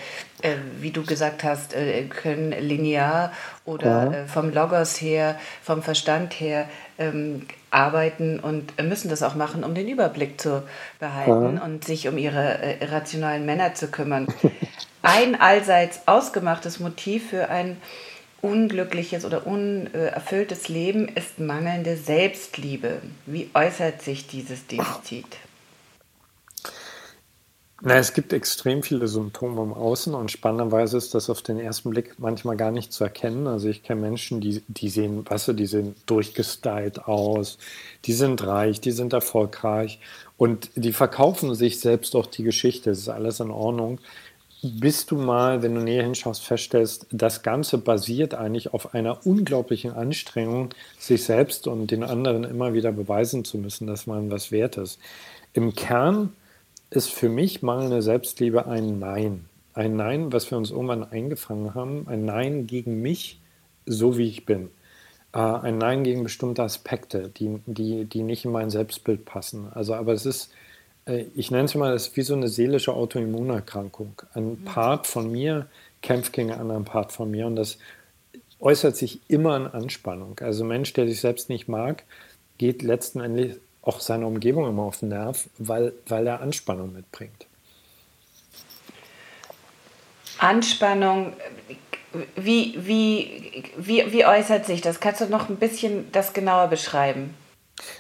äh, 0.42 0.56
wie 0.80 0.90
du 0.90 1.04
gesagt 1.04 1.44
hast, 1.44 1.74
äh, 1.74 2.04
können 2.04 2.50
linear 2.50 3.32
oder 3.64 3.86
ja. 3.86 4.12
Äh, 4.12 4.26
vom 4.26 4.52
Logos 4.52 5.00
her, 5.00 5.38
vom 5.62 5.82
Verstand 5.82 6.34
her 6.40 6.68
ähm, 6.98 7.46
arbeiten 7.70 8.40
und 8.40 8.82
müssen 8.82 9.10
das 9.10 9.22
auch 9.22 9.36
machen, 9.36 9.62
um 9.62 9.74
den 9.74 9.88
Überblick 9.88 10.40
zu 10.40 10.64
behalten 10.98 11.56
ja. 11.56 11.62
und 11.62 11.84
sich 11.84 12.08
um 12.08 12.18
ihre 12.18 12.58
äh, 12.62 12.84
irrationalen 12.84 13.46
Männer 13.46 13.74
zu 13.74 13.88
kümmern. 13.88 14.26
Ein 15.02 15.40
allseits 15.40 16.00
ausgemachtes 16.06 16.80
Motiv 16.80 17.30
für 17.30 17.48
ein 17.48 17.76
unglückliches 18.42 19.24
oder 19.24 19.46
unerfülltes 19.46 20.68
Leben 20.68 21.08
ist 21.08 21.38
mangelnde 21.38 21.96
Selbstliebe. 21.96 23.02
Wie 23.26 23.50
äußert 23.54 24.02
sich 24.02 24.26
dieses 24.26 24.66
Defizit? 24.66 25.26
Na, 27.82 27.94
es 27.94 28.12
gibt 28.12 28.34
extrem 28.34 28.82
viele 28.82 29.08
Symptome 29.08 29.62
im 29.62 29.72
Außen 29.72 30.14
und 30.14 30.30
spannenderweise 30.30 30.98
ist 30.98 31.14
das 31.14 31.30
auf 31.30 31.40
den 31.40 31.58
ersten 31.58 31.88
Blick 31.88 32.18
manchmal 32.18 32.58
gar 32.58 32.72
nicht 32.72 32.92
zu 32.92 33.04
erkennen. 33.04 33.46
Also 33.46 33.68
ich 33.70 33.82
kenne 33.82 34.02
Menschen, 34.02 34.42
die, 34.42 34.62
die 34.68 34.90
sehen, 34.90 35.24
weißt 35.26 35.48
du, 35.48 35.52
die 35.54 35.64
sehen 35.64 35.94
durchgestylt 36.04 37.06
aus, 37.06 37.56
die 38.04 38.12
sind 38.12 38.46
reich, 38.46 38.82
die 38.82 38.90
sind 38.90 39.14
erfolgreich 39.14 39.98
und 40.36 40.68
die 40.74 40.92
verkaufen 40.92 41.54
sich 41.54 41.80
selbst 41.80 42.14
auch 42.16 42.26
die 42.26 42.42
Geschichte. 42.42 42.90
Das 42.90 42.98
ist 42.98 43.08
alles 43.08 43.40
in 43.40 43.50
Ordnung 43.50 43.98
bis 44.62 45.06
du 45.06 45.16
mal, 45.16 45.62
wenn 45.62 45.74
du 45.74 45.80
näher 45.80 46.02
hinschaust, 46.02 46.42
feststellst, 46.42 47.06
das 47.10 47.42
Ganze 47.42 47.78
basiert 47.78 48.34
eigentlich 48.34 48.74
auf 48.74 48.94
einer 48.94 49.26
unglaublichen 49.26 49.92
Anstrengung, 49.92 50.70
sich 50.98 51.24
selbst 51.24 51.66
und 51.66 51.90
den 51.90 52.02
anderen 52.02 52.44
immer 52.44 52.74
wieder 52.74 52.92
beweisen 52.92 53.44
zu 53.44 53.58
müssen, 53.58 53.86
dass 53.86 54.06
man 54.06 54.30
was 54.30 54.52
wert 54.52 54.76
ist. 54.76 54.98
Im 55.52 55.74
Kern 55.74 56.34
ist 56.90 57.10
für 57.10 57.28
mich 57.28 57.62
mangelnde 57.62 58.02
Selbstliebe 58.02 58.66
ein 58.66 58.98
Nein. 58.98 59.46
Ein 59.72 59.96
Nein, 59.96 60.32
was 60.32 60.50
wir 60.50 60.58
uns 60.58 60.70
irgendwann 60.70 61.10
eingefangen 61.10 61.74
haben. 61.74 62.06
Ein 62.08 62.24
Nein 62.24 62.66
gegen 62.66 63.00
mich, 63.00 63.40
so 63.86 64.18
wie 64.18 64.28
ich 64.28 64.44
bin. 64.44 64.70
Äh, 65.32 65.38
ein 65.38 65.78
Nein 65.78 66.04
gegen 66.04 66.22
bestimmte 66.22 66.62
Aspekte, 66.62 67.28
die, 67.28 67.60
die, 67.66 68.04
die 68.04 68.22
nicht 68.22 68.44
in 68.44 68.52
mein 68.52 68.70
Selbstbild 68.70 69.24
passen. 69.24 69.68
Also, 69.72 69.94
aber 69.94 70.12
es 70.12 70.26
ist 70.26 70.52
ich 71.06 71.50
nenne 71.50 71.64
es 71.64 71.74
mal, 71.74 71.92
das 71.92 72.08
ist 72.08 72.16
wie 72.16 72.22
so 72.22 72.34
eine 72.34 72.48
seelische 72.48 72.92
Autoimmunerkrankung. 72.92 74.14
Ein 74.34 74.50
mhm. 74.50 74.64
Part 74.64 75.06
von 75.06 75.30
mir 75.30 75.66
kämpft 76.02 76.32
gegen 76.32 76.50
einen 76.50 76.60
anderen 76.60 76.84
Part 76.84 77.12
von 77.12 77.30
mir 77.30 77.46
und 77.46 77.56
das 77.56 77.78
äußert 78.60 78.96
sich 78.96 79.20
immer 79.28 79.56
in 79.56 79.66
Anspannung. 79.66 80.38
Also 80.40 80.64
ein 80.64 80.68
Mensch, 80.68 80.92
der 80.92 81.06
sich 81.06 81.20
selbst 81.20 81.48
nicht 81.48 81.68
mag, 81.68 82.04
geht 82.58 82.82
letzten 82.82 83.20
Endes 83.20 83.56
auch 83.82 84.00
seiner 84.00 84.26
Umgebung 84.26 84.68
immer 84.68 84.82
auf 84.82 84.98
den 84.98 85.08
Nerv, 85.08 85.48
weil, 85.58 85.92
weil 86.06 86.26
er 86.26 86.40
Anspannung 86.40 86.92
mitbringt. 86.92 87.46
Anspannung, 90.38 91.32
wie, 92.36 92.74
wie, 92.78 93.64
wie, 93.76 94.12
wie 94.12 94.26
äußert 94.26 94.66
sich 94.66 94.80
das? 94.80 95.00
Kannst 95.00 95.20
du 95.20 95.26
noch 95.26 95.48
ein 95.48 95.56
bisschen 95.56 96.10
das 96.12 96.32
genauer 96.32 96.68
beschreiben? 96.68 97.34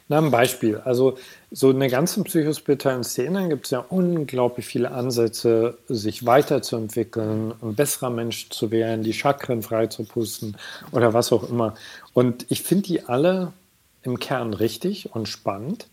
Na, 0.08 0.18
ein 0.18 0.30
Beispiel. 0.30 0.78
Also 0.78 1.16
so 1.50 1.70
in 1.70 1.80
der 1.80 1.88
ganzen 1.88 2.24
psychospirituellen 2.24 3.04
Szene 3.04 3.48
gibt 3.48 3.66
es 3.66 3.70
ja 3.70 3.84
unglaublich 3.88 4.66
viele 4.66 4.90
Ansätze, 4.90 5.78
sich 5.88 6.26
weiterzuentwickeln, 6.26 7.54
ein 7.62 7.74
besserer 7.74 8.10
Mensch 8.10 8.50
zu 8.50 8.70
werden, 8.70 9.02
die 9.02 9.12
Chakren 9.12 9.62
frei 9.62 9.86
zu 9.86 10.04
pusten 10.04 10.56
oder 10.92 11.14
was 11.14 11.32
auch 11.32 11.48
immer. 11.48 11.74
Und 12.12 12.46
ich 12.50 12.62
finde 12.62 12.84
die 12.84 13.04
alle 13.04 13.52
im 14.02 14.18
Kern 14.18 14.54
richtig 14.54 15.14
und 15.14 15.28
spannend. 15.28 15.88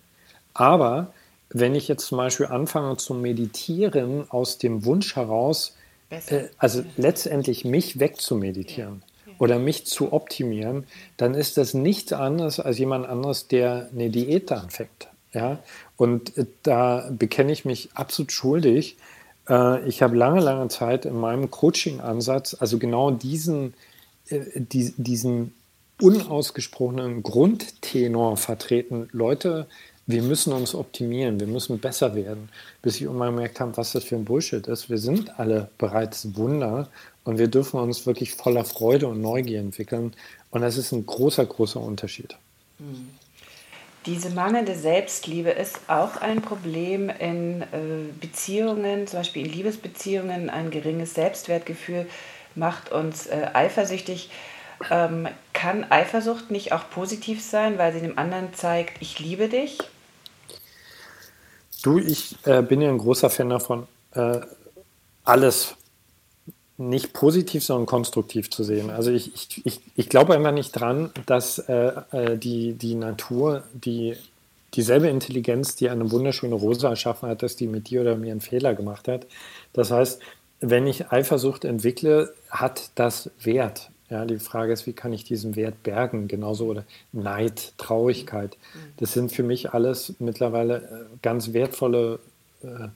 Aber 0.53 1.13
wenn 1.49 1.75
ich 1.75 1.87
jetzt 1.87 2.07
zum 2.07 2.17
Beispiel 2.17 2.47
anfange 2.47 2.97
zu 2.97 3.13
meditieren 3.13 4.29
aus 4.29 4.57
dem 4.57 4.85
Wunsch 4.85 5.15
heraus, 5.15 5.75
äh, 6.09 6.45
also 6.57 6.83
letztendlich 6.97 7.65
mich 7.65 7.99
wegzumeditieren, 7.99 9.03
oder 9.39 9.59
mich 9.59 9.85
zu 9.85 10.13
optimieren, 10.13 10.85
dann 11.17 11.33
ist 11.33 11.57
das 11.57 11.73
nichts 11.73 12.13
anderes 12.13 12.59
als 12.59 12.77
jemand 12.77 13.07
anderes, 13.07 13.47
der 13.47 13.89
eine 13.93 14.09
Diät 14.09 14.51
anfängt. 14.51 15.07
Ja? 15.33 15.59
Und 15.95 16.37
äh, 16.37 16.45
da 16.63 17.09
bekenne 17.11 17.51
ich 17.51 17.65
mich 17.65 17.89
absolut 17.93 18.31
schuldig. 18.31 18.97
Äh, 19.49 19.87
ich 19.87 20.01
habe 20.01 20.15
lange, 20.15 20.41
lange 20.41 20.67
Zeit 20.69 21.05
in 21.05 21.19
meinem 21.19 21.51
Coaching-Ansatz, 21.51 22.55
also 22.59 22.77
genau 22.77 23.11
diesen, 23.11 23.73
äh, 24.29 24.39
diesen 24.59 25.53
unausgesprochenen 26.01 27.23
Grundtenor 27.23 28.37
vertreten. 28.37 29.09
Leute, 29.11 29.67
wir 30.05 30.23
müssen 30.23 30.53
uns 30.53 30.73
optimieren, 30.73 31.39
wir 31.39 31.47
müssen 31.47 31.79
besser 31.79 32.15
werden, 32.15 32.49
bis 32.81 32.95
ich 32.95 33.01
irgendwann 33.03 33.35
gemerkt 33.35 33.59
habe, 33.59 33.75
was 33.75 33.91
das 33.91 34.05
für 34.05 34.15
ein 34.15 34.23
Bullshit 34.23 34.65
ist. 34.67 34.89
Wir 34.89 34.99
sind 34.99 35.37
alle 35.37 35.69
bereits 35.77 36.35
Wunder 36.37 36.87
und 37.27 37.39
wir 37.39 37.49
dürfen 37.49 37.77
uns 37.77 38.05
wirklich 38.05 38.35
voller 38.35 38.63
Freude 38.63 39.07
und 39.07 39.19
Neugier 39.19 39.59
entwickeln. 39.59 40.13
Und 40.49 40.61
das 40.61 40.77
ist 40.77 40.93
ein 40.93 41.05
großer, 41.05 41.45
großer 41.45 41.81
Unterschied. 41.81 42.37
Hm. 42.79 43.09
Diese 44.05 44.29
mangelnde 44.29 44.75
Selbstliebe 44.75 45.49
ist 45.49 45.77
auch 45.89 46.15
ein 46.21 46.41
Problem 46.41 47.09
in 47.09 47.63
äh, 47.63 47.65
Beziehungen, 48.21 49.07
zum 49.07 49.19
Beispiel 49.19 49.45
in 49.45 49.51
Liebesbeziehungen. 49.51 50.49
Ein 50.49 50.71
geringes 50.71 51.15
Selbstwertgefühl 51.15 52.07
macht 52.55 52.93
uns 52.93 53.27
äh, 53.27 53.49
eifersüchtig. 53.51 54.29
Ähm, 54.89 55.27
kann 55.51 55.83
Eifersucht 55.91 56.49
nicht 56.49 56.71
auch 56.71 56.89
positiv 56.89 57.43
sein, 57.43 57.77
weil 57.77 57.91
sie 57.91 57.99
dem 57.99 58.17
anderen 58.17 58.53
zeigt, 58.53 59.01
ich 59.01 59.19
liebe 59.19 59.49
dich? 59.49 59.79
Du, 61.83 61.99
ich 61.99 62.37
äh, 62.45 62.61
bin 62.61 62.79
ja 62.79 62.87
ein 62.87 62.99
großer 62.99 63.29
Fan 63.29 63.49
davon, 63.49 63.85
äh, 64.13 64.39
alles 65.25 65.75
nicht 66.77 67.13
positiv, 67.13 67.63
sondern 67.63 67.87
konstruktiv 67.87 68.49
zu 68.51 68.63
sehen. 68.63 68.89
Also 68.89 69.11
ich, 69.11 69.33
ich, 69.33 69.65
ich, 69.65 69.81
ich 69.95 70.09
glaube 70.09 70.35
einfach 70.35 70.51
nicht 70.51 70.71
dran, 70.71 71.09
dass 71.25 71.59
äh, 71.59 71.91
äh, 72.11 72.37
die, 72.37 72.73
die 72.73 72.95
Natur, 72.95 73.63
die 73.73 74.15
dieselbe 74.73 75.07
Intelligenz, 75.07 75.75
die 75.75 75.89
eine 75.89 76.11
wunderschöne 76.11 76.53
Rose 76.53 76.87
erschaffen 76.87 77.29
hat, 77.29 77.41
dass 77.41 77.55
die 77.55 77.67
mit 77.67 77.89
dir 77.89 78.01
oder 78.01 78.15
mir 78.15 78.31
einen 78.31 78.41
Fehler 78.41 78.75
gemacht 78.75 79.07
hat. 79.07 79.25
Das 79.73 79.91
heißt, 79.91 80.21
wenn 80.59 80.85
ich 80.87 81.11
Eifersucht 81.11 81.65
entwickle, 81.65 82.33
hat 82.49 82.91
das 82.95 83.31
Wert. 83.41 83.89
Ja, 84.09 84.25
die 84.25 84.39
Frage 84.39 84.71
ist, 84.71 84.87
wie 84.87 84.93
kann 84.93 85.13
ich 85.13 85.23
diesen 85.23 85.55
Wert 85.55 85.83
bergen? 85.83 86.27
Genauso 86.27 86.67
oder 86.67 86.85
Neid, 87.11 87.73
Traurigkeit. 87.77 88.57
Das 88.97 89.13
sind 89.13 89.31
für 89.31 89.43
mich 89.43 89.73
alles 89.73 90.13
mittlerweile 90.19 90.77
äh, 90.77 91.17
ganz 91.21 91.53
wertvolle 91.53 92.19
äh, 92.63 92.87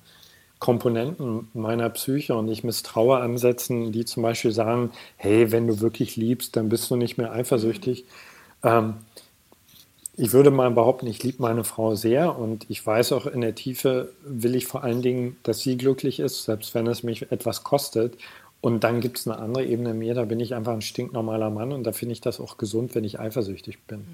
Komponenten 0.62 1.50
meiner 1.56 1.89
Psyche 1.89 2.36
und 2.36 2.47
ich 2.47 2.63
misstraue 2.63 3.17
Ansätzen, 3.17 3.91
die 3.91 4.06
zum 4.06 4.21
Beispiel 4.21 4.52
sagen, 4.52 4.91
hey, 5.17 5.52
wenn 5.52 5.65
du 5.65 5.82
wirklich 5.82 6.15
liebst, 6.15 6.56
dann 6.56 6.69
bist 6.69 6.89
du 6.91 6.95
nicht 6.95 7.17
mehr 7.17 7.32
eifersüchtig. 7.32 8.06
Ähm, 8.63 8.93
ich 10.15 10.34
würde 10.34 10.52
mal 10.52 10.69
behaupten, 10.69 11.08
ich 11.08 11.24
liebe 11.24 11.41
meine 11.41 11.63
Frau 11.63 11.95
sehr 11.95 12.38
und 12.38 12.69
ich 12.69 12.86
weiß 12.86 13.12
auch 13.13 13.26
in 13.26 13.41
der 13.41 13.56
Tiefe 13.56 14.13
will 14.24 14.54
ich 14.54 14.67
vor 14.67 14.84
allen 14.84 15.02
Dingen, 15.02 15.36
dass 15.41 15.62
sie 15.62 15.78
glücklich 15.78 16.19
ist, 16.19 16.43
selbst 16.43 16.76
wenn 16.76 16.86
es 16.86 17.02
mich 17.02 17.32
etwas 17.32 17.63
kostet. 17.63 18.15
Und 18.62 18.84
dann 18.84 19.02
gibt 19.02 19.17
es 19.17 19.28
eine 19.28 19.39
andere 19.39 19.65
Ebene 19.65 19.95
mir, 19.95 20.13
da 20.13 20.26
bin 20.26 20.39
ich 20.39 20.54
einfach 20.54 20.74
ein 20.74 20.84
stinknormaler 20.84 21.50
Mann 21.50 21.71
und 21.71 21.86
da 21.86 21.91
finde 21.91 22.13
ich 22.13 22.21
das 22.21 22.39
auch 22.39 22.58
gesund, 22.58 22.93
wenn 22.93 23.04
ich 23.04 23.19
eifersüchtig 23.19 23.80
bin. 23.88 24.06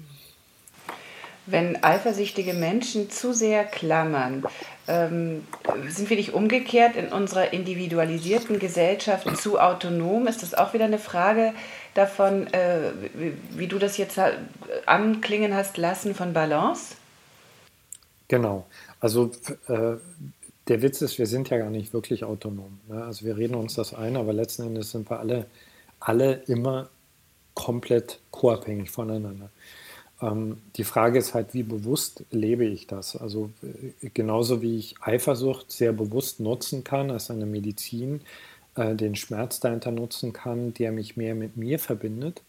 Wenn 1.50 1.82
eifersüchtige 1.82 2.52
Menschen 2.52 3.10
zu 3.10 3.32
sehr 3.32 3.64
klammern, 3.64 4.44
ähm, 4.86 5.46
sind 5.88 6.10
wir 6.10 6.16
nicht 6.16 6.34
umgekehrt 6.34 6.94
in 6.94 7.08
unserer 7.08 7.52
individualisierten 7.52 8.58
Gesellschaft 8.58 9.34
zu 9.36 9.58
autonom? 9.58 10.26
Ist 10.26 10.42
das 10.42 10.54
auch 10.54 10.74
wieder 10.74 10.84
eine 10.84 10.98
Frage 10.98 11.54
davon, 11.94 12.46
äh, 12.48 12.92
wie, 13.14 13.32
wie, 13.56 13.66
du 13.66 13.78
das 13.78 13.96
jetzt 13.96 14.20
anklingen 14.84 15.54
hast 15.54 15.78
lassen 15.78 16.14
von 16.14 16.32
Balance? 16.34 16.96
Genau. 18.28 18.66
Also 19.00 19.32
äh, 19.68 19.96
der 20.68 20.82
Witz 20.82 21.00
ist, 21.00 21.18
wir 21.18 21.26
sind 21.26 21.48
ja 21.48 21.58
gar 21.58 21.70
nicht 21.70 21.92
wirklich 21.92 22.24
autonom. 22.24 22.78
Ne? 22.88 23.02
Also 23.04 23.24
wir 23.24 23.36
reden 23.36 23.54
uns 23.54 23.74
das 23.74 23.94
ein, 23.94 24.16
aber 24.16 24.32
letzten 24.32 24.62
Endes 24.66 24.90
sind 24.90 25.10
wir 25.10 25.18
alle, 25.18 25.46
alle 25.98 26.42
immer 26.46 26.90
komplett 27.54 28.20
co-abhängig 28.30 28.90
voneinander. 28.90 29.50
Ähm, 30.20 30.58
die 30.76 30.84
Frage 30.84 31.18
ist 31.18 31.34
halt, 31.34 31.54
wie 31.54 31.62
bewusst 31.62 32.24
lebe 32.30 32.64
ich 32.64 32.86
das? 32.86 33.16
Also 33.16 33.50
äh, 33.62 34.10
genauso 34.10 34.62
wie 34.62 34.76
ich 34.76 34.96
Eifersucht 35.00 35.70
sehr 35.70 35.92
bewusst 35.92 36.40
nutzen 36.40 36.84
kann 36.84 37.10
als 37.10 37.30
eine 37.30 37.46
Medizin, 37.46 38.22
äh, 38.74 38.94
den 38.94 39.14
Schmerz 39.14 39.60
dahinter 39.60 39.90
nutzen 39.90 40.32
kann, 40.32 40.74
der 40.74 40.92
mich 40.92 41.16
mehr 41.16 41.34
mit 41.34 41.56
mir 41.56 41.78
verbindet, 41.78 42.42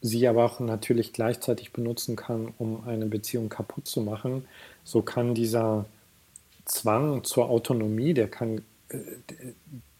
sie 0.00 0.26
aber 0.26 0.44
auch 0.44 0.60
natürlich 0.60 1.12
gleichzeitig 1.12 1.72
benutzen 1.72 2.16
kann, 2.16 2.52
um 2.58 2.86
eine 2.86 3.06
Beziehung 3.06 3.48
kaputt 3.48 3.86
zu 3.86 4.00
machen, 4.00 4.46
so 4.82 5.02
kann 5.02 5.34
dieser 5.34 5.86
Zwang 6.64 7.24
zur 7.24 7.48
Autonomie, 7.48 8.14
der 8.14 8.28
kann, 8.28 8.62
äh, 8.88 8.98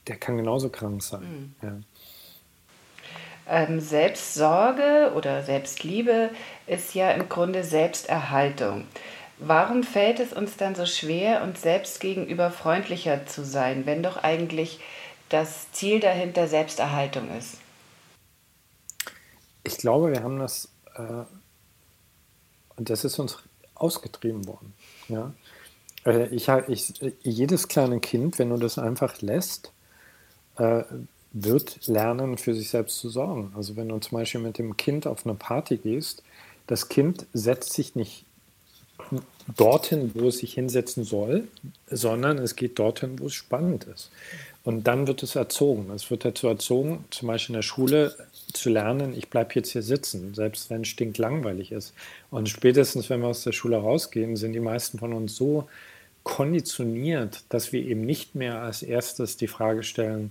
der 0.07 0.17
kann 0.17 0.37
genauso 0.37 0.69
krank 0.69 1.03
sein. 1.03 1.55
Mhm. 1.61 1.67
Ja. 1.67 1.81
Ähm, 3.47 3.81
Selbstsorge 3.81 5.13
oder 5.15 5.43
Selbstliebe 5.43 6.31
ist 6.67 6.95
ja 6.95 7.11
im 7.11 7.29
Grunde 7.29 7.63
Selbsterhaltung. 7.63 8.87
Warum 9.39 9.83
fällt 9.83 10.21
es 10.21 10.33
uns 10.33 10.57
dann 10.57 10.75
so 10.75 10.87
schwer, 10.87 11.43
uns 11.43 11.61
selbst 11.61 12.01
gegenüber 12.01 12.51
freundlicher 12.51 13.27
zu 13.27 13.45
sein, 13.45 13.85
wenn 13.85 14.03
doch 14.03 14.17
eigentlich 14.17 14.81
das 15.29 15.71
Ziel 15.73 16.01
dahinter 16.01 16.47
Selbsterhaltung 16.47 17.29
ist? 17.37 17.59
Ich 19.65 19.79
glaube, 19.79 20.13
wir 20.13 20.23
haben 20.23 20.39
das, 20.39 20.69
äh, 20.95 21.25
und 22.77 22.91
das 22.91 23.05
ist 23.05 23.19
uns 23.19 23.39
ausgetrieben 23.75 24.47
worden. 24.47 24.73
Ja? 25.09 25.35
Äh, 26.07 26.27
ich, 26.29 26.49
ich, 26.49 26.95
jedes 27.23 27.69
kleine 27.69 28.01
Kind, 28.01 28.39
wenn 28.39 28.51
du 28.51 28.57
das 28.57 28.79
einfach 28.79 29.21
lässt, 29.21 29.73
äh, 30.59 30.85
wird 31.35 31.87
lernen, 31.89 32.39
für 32.39 32.55
sich 32.55 32.71
selbst 32.71 32.99
zu 32.99 33.11
sorgen. 33.11 33.53
Also 33.57 33.77
wenn 33.77 33.89
du 33.89 33.99
zum 33.99 34.19
Beispiel 34.19 34.41
mit 34.41 34.57
dem 34.57 34.77
Kind 34.77 35.07
auf 35.07 35.27
eine 35.27 35.35
Party 35.35 35.77
gehst, 35.77 36.23
das 36.67 36.89
Kind 36.89 37.27
setzt 37.35 37.75
sich 37.75 37.95
nicht 37.95 38.25
dorthin, 39.57 40.13
wo 40.15 40.29
es 40.29 40.39
sich 40.39 40.55
hinsetzen 40.55 41.05
soll, 41.05 41.49
sondern 41.91 42.39
es 42.39 42.57
geht 42.57 42.79
dorthin, 42.79 43.19
wo 43.19 43.27
es 43.27 43.35
spannend 43.35 43.85
ist. 43.85 44.11
Und 44.63 44.87
dann 44.87 45.07
wird 45.07 45.23
es 45.23 45.35
erzogen. 45.35 45.91
Es 45.91 46.11
wird 46.11 46.25
dazu 46.25 46.47
erzogen, 46.47 47.05
zum 47.11 47.29
Beispiel 47.29 47.55
in 47.55 47.59
der 47.59 47.63
Schule 47.63 48.17
zu 48.53 48.71
lernen, 48.71 49.13
ich 49.17 49.29
bleibe 49.29 49.55
jetzt 49.57 49.73
hier 49.73 49.83
sitzen, 49.83 50.33
selbst 50.35 50.71
wenn 50.71 50.83
es 50.83 50.89
stinklangweilig 50.89 51.73
ist. 51.73 51.93
Und 52.31 52.49
spätestens, 52.49 53.11
wenn 53.11 53.21
wir 53.21 53.29
aus 53.29 53.43
der 53.43 53.53
Schule 53.53 53.77
rausgehen, 53.77 54.37
sind 54.37 54.53
die 54.53 54.61
meisten 54.61 54.99
von 54.99 55.13
uns 55.13 55.35
so 55.37 55.69
konditioniert, 56.23 57.43
dass 57.51 57.73
wir 57.73 57.85
eben 57.85 58.01
nicht 58.03 58.35
mehr 58.35 58.63
als 58.63 58.83
erstes 58.83 59.37
die 59.37 59.49
Frage 59.49 59.83
stellen, 59.83 60.31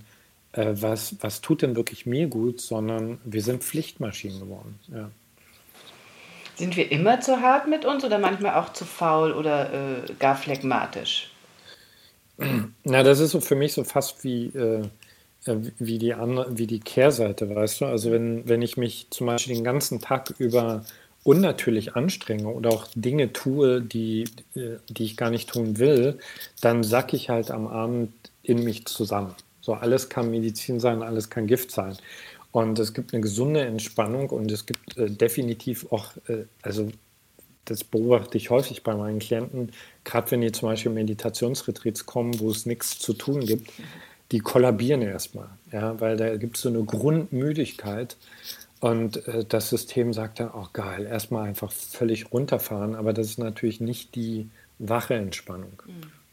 äh, 0.54 0.72
was, 0.74 1.16
was 1.20 1.40
tut 1.40 1.62
denn 1.62 1.76
wirklich 1.76 2.06
mir 2.06 2.26
gut, 2.26 2.60
sondern 2.60 3.18
wir 3.24 3.42
sind 3.42 3.62
Pflichtmaschinen 3.64 4.40
geworden. 4.40 4.78
Ja. 4.92 5.10
Sind 6.56 6.76
wir 6.76 6.90
immer 6.92 7.20
zu 7.20 7.40
hart 7.40 7.68
mit 7.68 7.84
uns 7.84 8.04
oder 8.04 8.18
manchmal 8.18 8.54
auch 8.54 8.72
zu 8.72 8.84
faul 8.84 9.32
oder 9.32 9.72
äh, 9.72 10.12
gar 10.20 10.36
phlegmatisch? 10.36 11.30
Na, 12.84 13.02
das 13.02 13.20
ist 13.20 13.30
so 13.30 13.40
für 13.40 13.56
mich 13.56 13.72
so 13.72 13.84
fast 13.84 14.24
wie, 14.24 14.46
äh, 14.46 14.82
äh, 15.46 15.56
wie, 15.78 15.98
die 15.98 16.14
andere, 16.14 16.56
wie 16.56 16.66
die 16.66 16.80
Kehrseite, 16.80 17.54
weißt 17.54 17.80
du? 17.80 17.86
Also 17.86 18.10
wenn, 18.12 18.48
wenn 18.48 18.62
ich 18.62 18.76
mich 18.76 19.08
zum 19.10 19.26
Beispiel 19.26 19.54
den 19.54 19.64
ganzen 19.64 20.00
Tag 20.00 20.34
über 20.38 20.84
unnatürlich 21.24 21.96
anstrenge 21.96 22.48
oder 22.48 22.70
auch 22.70 22.86
Dinge 22.94 23.32
tue, 23.32 23.80
die, 23.80 24.24
äh, 24.54 24.76
die 24.88 25.04
ich 25.04 25.16
gar 25.16 25.30
nicht 25.30 25.48
tun 25.48 25.78
will, 25.78 26.18
dann 26.60 26.82
sack 26.84 27.14
ich 27.14 27.30
halt 27.30 27.50
am 27.50 27.66
Abend 27.66 28.12
in 28.42 28.62
mich 28.62 28.84
zusammen. 28.86 29.34
So 29.64 29.72
alles 29.72 30.10
kann 30.10 30.30
Medizin 30.30 30.78
sein, 30.78 31.02
alles 31.02 31.30
kann 31.30 31.46
Gift 31.46 31.70
sein. 31.70 31.96
Und 32.52 32.78
es 32.78 32.92
gibt 32.92 33.14
eine 33.14 33.22
gesunde 33.22 33.62
Entspannung 33.62 34.28
und 34.28 34.52
es 34.52 34.66
gibt 34.66 34.98
äh, 34.98 35.08
definitiv 35.08 35.90
auch, 35.90 36.12
äh, 36.28 36.44
also 36.60 36.90
das 37.64 37.82
beobachte 37.82 38.36
ich 38.36 38.50
häufig 38.50 38.82
bei 38.82 38.94
meinen 38.94 39.20
Klienten, 39.20 39.72
gerade 40.04 40.30
wenn 40.30 40.42
die 40.42 40.52
zum 40.52 40.68
Beispiel 40.68 40.92
Meditationsretreats 40.92 42.04
kommen, 42.04 42.38
wo 42.40 42.50
es 42.50 42.66
nichts 42.66 42.98
zu 42.98 43.14
tun 43.14 43.40
gibt, 43.40 43.72
die 44.32 44.40
kollabieren 44.40 45.00
erstmal, 45.00 45.48
ja, 45.72 45.98
weil 45.98 46.18
da 46.18 46.36
gibt 46.36 46.56
es 46.56 46.62
so 46.62 46.68
eine 46.68 46.84
Grundmüdigkeit 46.84 48.18
und 48.80 49.26
äh, 49.26 49.46
das 49.48 49.70
System 49.70 50.12
sagt 50.12 50.40
dann, 50.40 50.50
oh 50.52 50.66
geil, 50.74 51.06
erstmal 51.06 51.48
einfach 51.48 51.72
völlig 51.72 52.32
runterfahren, 52.32 52.94
aber 52.96 53.14
das 53.14 53.28
ist 53.28 53.38
natürlich 53.38 53.80
nicht 53.80 54.14
die 54.14 54.50
wache 54.78 55.14
Entspannung. 55.14 55.82
Mhm. 55.86 56.23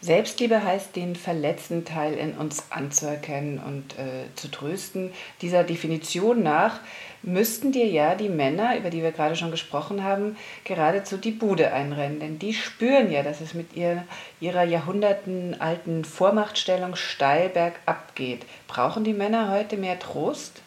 Selbstliebe 0.00 0.62
heißt, 0.62 0.94
den 0.94 1.16
verletzten 1.16 1.84
Teil 1.84 2.14
in 2.14 2.36
uns 2.36 2.70
anzuerkennen 2.70 3.58
und 3.58 3.98
äh, 3.98 4.34
zu 4.34 4.50
trösten. 4.50 5.10
Dieser 5.40 5.64
Definition 5.64 6.42
nach 6.42 6.80
müssten 7.22 7.72
dir 7.72 7.86
ja 7.86 8.14
die 8.14 8.28
Männer, 8.28 8.76
über 8.76 8.90
die 8.90 9.02
wir 9.02 9.12
gerade 9.12 9.36
schon 9.36 9.50
gesprochen 9.50 10.04
haben, 10.04 10.36
geradezu 10.64 11.16
die 11.16 11.32
Bude 11.32 11.72
einrennen. 11.72 12.20
Denn 12.20 12.38
die 12.38 12.54
spüren 12.54 13.10
ja, 13.10 13.22
dass 13.22 13.40
es 13.40 13.54
mit 13.54 13.74
ihr, 13.74 14.04
ihrer 14.38 14.64
jahrhundertenalten 14.64 16.04
Vormachtstellung 16.04 16.94
steil 16.94 17.48
bergab 17.48 18.14
geht. 18.14 18.44
Brauchen 18.68 19.02
die 19.02 19.14
Männer 19.14 19.50
heute 19.50 19.76
mehr 19.76 19.98
Trost? 19.98 20.62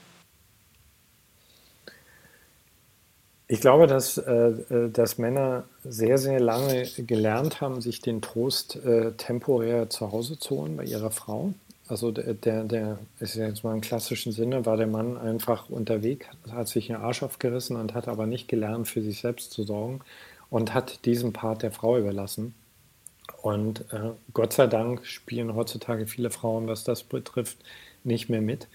Ich 3.52 3.62
glaube, 3.62 3.88
dass, 3.88 4.20
äh, 4.20 4.32
äh, 4.32 4.92
dass 4.92 5.18
Männer 5.18 5.64
sehr, 5.84 6.20
sehr 6.20 6.40
lange 6.40 6.86
gelernt 6.98 7.62
haben, 7.62 7.82
sich 7.82 8.00
den 8.00 8.22
Trost 8.22 8.76
äh, 8.86 9.14
temporär 9.14 9.90
zu 9.90 10.12
Hause 10.12 10.38
zu 10.38 10.58
holen 10.58 10.78
bei 10.78 10.84
ihrer 10.84 11.10
Frau. 11.10 11.54
Also 11.88 12.12
der, 12.12 12.36
der, 12.36 12.64
der 12.64 13.00
ist 13.20 13.34
jetzt 13.34 13.64
mal 13.64 13.74
im 13.74 13.82
klassischen 13.82 14.32
Sinne, 14.32 14.68
war 14.68 14.78
der 14.78 14.86
Mann 14.86 15.18
einfach 15.18 15.68
unterwegs, 15.68 16.28
hat 16.52 16.68
sich 16.68 16.88
den 16.88 16.98
Arsch 16.98 17.24
aufgerissen 17.24 17.76
und 17.76 17.96
hat 17.96 18.08
aber 18.08 18.28
nicht 18.28 18.48
gelernt, 18.48 18.88
für 18.88 19.02
sich 19.02 19.20
selbst 19.20 19.52
zu 19.52 19.64
sorgen 19.64 20.02
und 20.52 20.76
hat 20.76 21.04
diesen 21.06 21.34
Part 21.34 21.64
der 21.64 21.72
Frau 21.72 21.98
überlassen. 21.98 22.54
Und 23.42 23.82
äh, 23.92 24.12
Gott 24.32 24.54
sei 24.54 24.68
Dank 24.68 25.08
spielen 25.08 25.56
heutzutage 25.56 26.06
viele 26.06 26.30
Frauen, 26.30 26.68
was 26.68 26.84
das 26.84 27.02
betrifft, 27.02 27.58
nicht 28.04 28.30
mehr 28.30 28.42
mit. 28.42 28.68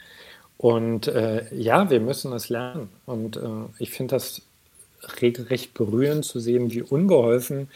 Und 0.57 1.07
äh, 1.07 1.55
ja, 1.55 1.91
wir 1.91 2.01
müssen 2.01 2.33
das 2.33 2.49
lernen. 2.49 2.89
Und 3.07 3.37
äh, 3.37 3.41
ich 3.79 3.91
finde 3.93 4.17
das 4.17 4.43
regelrecht 5.21 5.75
berührend 5.75 6.25
zu 6.25 6.41
sehen, 6.41 6.71
wie 6.73 6.83
unbeholfen 6.83 7.69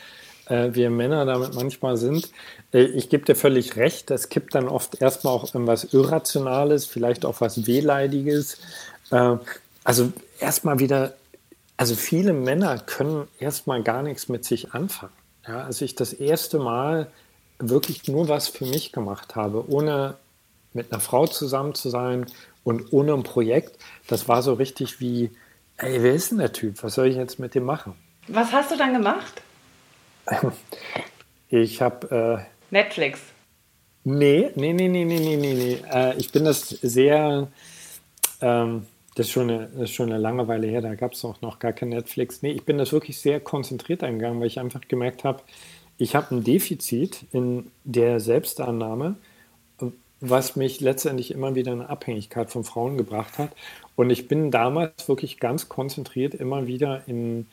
äh, 0.49 0.71
wir 0.73 0.91
Männer 0.91 1.25
damit 1.25 1.55
manchmal 1.55 1.97
sind. 1.97 2.31
Äh, 2.73 2.85
ich 2.85 3.09
gebe 3.09 3.25
dir 3.25 3.37
völlig 3.37 3.77
recht, 3.77 4.11
es 4.11 4.29
kippt 4.29 4.55
dann 4.55 4.69
oft 4.69 5.01
erstmal 5.01 5.35
auch 5.35 5.53
irgendwas 5.55 5.93
Irrationales, 5.93 6.87
vielleicht 6.87 7.25
auch 7.25 7.41
was 7.41 7.67
Wehleidiges. 7.67 8.59
Äh, 9.11 9.37
also 9.85 10.13
erstmal 10.41 10.79
wieder, 10.79 11.15
also 11.77 11.95
viele 11.95 12.33
Männer 12.33 12.79
können 12.79 13.29
erstmal 13.39 13.83
gar 13.83 14.03
nichts 14.03 14.29
mit 14.29 14.45
sich 14.45 14.73
anfangen. 14.75 15.13
Ja, 15.47 15.65
als 15.65 15.81
ich 15.81 15.95
das 15.95 16.13
erste 16.13 16.59
Mal 16.59 17.11
wirklich 17.59 18.07
nur 18.07 18.29
was 18.29 18.49
für 18.49 18.67
mich 18.67 18.93
gemacht 18.93 19.35
habe, 19.35 19.65
ohne 19.69 20.17
mit 20.75 20.93
einer 20.93 21.01
Frau 21.01 21.27
zusammen 21.27 21.75
zu 21.75 21.89
sein 21.89 22.27
und 22.65 22.93
ohne 22.93 23.15
ein 23.15 23.23
Projekt, 23.23 23.79
das 24.07 24.29
war 24.29 24.43
so 24.43 24.53
richtig 24.55 25.01
wie, 25.01 25.31
ey, 25.79 26.03
wer 26.03 26.15
ist 26.15 26.31
denn 26.31 26.39
der 26.39 26.53
Typ? 26.53 26.83
Was 26.83 26.95
soll 26.95 27.09
ich 27.09 27.17
jetzt 27.17 27.39
mit 27.39 27.55
dem 27.55 27.65
machen? 27.65 27.95
Was 28.29 28.53
hast 28.53 28.71
du 28.71 28.77
dann 28.77 28.93
gemacht? 28.93 29.43
Ich 31.51 31.81
habe... 31.81 32.45
Äh, 32.45 32.71
Netflix. 32.71 33.21
Nee, 34.05 34.51
nee, 34.55 34.75
nee, 34.75 34.89
nee, 34.89 35.07
nee, 35.07 35.19
nee, 35.19 35.37
nee. 35.37 35.55
nee. 35.55 35.79
Äh, 35.91 36.15
ich 36.19 36.31
bin 36.31 36.45
das 36.45 36.69
sehr... 36.69 37.49
Ähm, 38.43 38.87
das 39.15 39.27
ist, 39.27 39.33
schon 39.33 39.51
eine, 39.51 39.69
das 39.69 39.85
ist 39.85 39.95
schon 39.95 40.11
eine 40.11 40.19
lange 40.19 40.47
Weile 40.47 40.67
her, 40.67 40.83
da 40.83 40.95
gab 40.95 41.13
es 41.13 41.25
auch 41.25 41.41
noch 41.41 41.59
gar 41.59 41.73
kein 41.73 41.89
Netflix. 41.89 42.43
Nee, 42.43 42.53
ich 42.53 42.65
bin 42.65 42.77
das 42.77 42.93
wirklich 42.93 43.19
sehr 43.19 43.41
konzentriert 43.41 44.05
eingegangen, 44.05 44.41
weil 44.41 44.47
ich 44.47 44.61
einfach 44.61 44.83
gemerkt 44.87 45.25
habe, 45.25 45.43
ich 45.97 46.15
habe 46.15 46.37
ein 46.37 46.45
Defizit 46.45 47.25
in 47.33 47.71
der 47.85 48.21
Selbstannahme, 48.21 49.17
was 50.21 50.55
mich 50.55 50.81
letztendlich 50.81 51.33
immer 51.33 51.55
wieder 51.55 51.73
in 51.73 51.83
Abhängigkeit 51.83 52.51
von 52.51 52.63
Frauen 52.65 52.97
gebracht 52.97 53.39
hat. 53.39 53.51
Und 53.99 54.11
ich 54.11 54.29
bin 54.29 54.53
damals 54.53 55.09
wirklich 55.09 55.41
ganz 55.41 55.69
konzentriert 55.69 56.33
immer 56.33 56.69
wieder 56.69 57.03
in, 57.09 57.49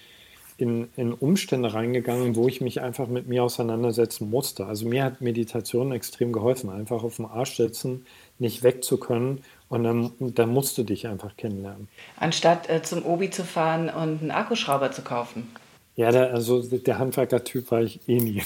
in, 0.60 0.90
in 0.96 1.12
Umstände 1.12 1.74
reingegangen, 1.74 2.36
wo 2.36 2.48
ich 2.48 2.62
mich 2.62 2.82
einfach 2.82 3.08
mit 3.08 3.28
mir 3.28 3.44
auseinandersetzen 3.44 4.30
musste. 4.30 4.68
Also 4.68 4.88
mir 4.88 5.04
hat 5.04 5.22
Meditation 5.22 5.92
extrem 5.92 6.32
geholfen, 6.32 6.70
einfach 6.70 7.04
auf 7.04 7.16
dem 7.16 7.26
Arsch 7.26 7.56
sitzen, 7.56 8.06
nicht 8.38 8.62
weg 8.62 8.84
zu 8.84 8.98
können 8.98 9.44
und 9.70 9.86
dann, 9.86 10.12
dann 10.20 10.50
musst 10.50 10.78
du 10.78 10.84
dich 10.84 11.08
einfach 11.08 11.36
kennenlernen. 11.36 11.88
Anstatt 12.18 12.70
äh, 12.70 12.84
zum 12.84 13.04
Obi 13.04 13.32
zu 13.32 13.44
fahren 13.44 13.90
und 13.90 14.22
einen 14.22 14.30
Akkuschrauber 14.30 14.92
zu 14.92 15.02
kaufen. 15.02 15.48
Ja, 15.96 16.12
der, 16.12 16.32
also 16.32 16.62
der 16.62 17.00
Handwerker-Typ 17.00 17.72
war 17.72 17.82
ich 17.82 18.08
eh 18.08 18.20
nie. 18.20 18.44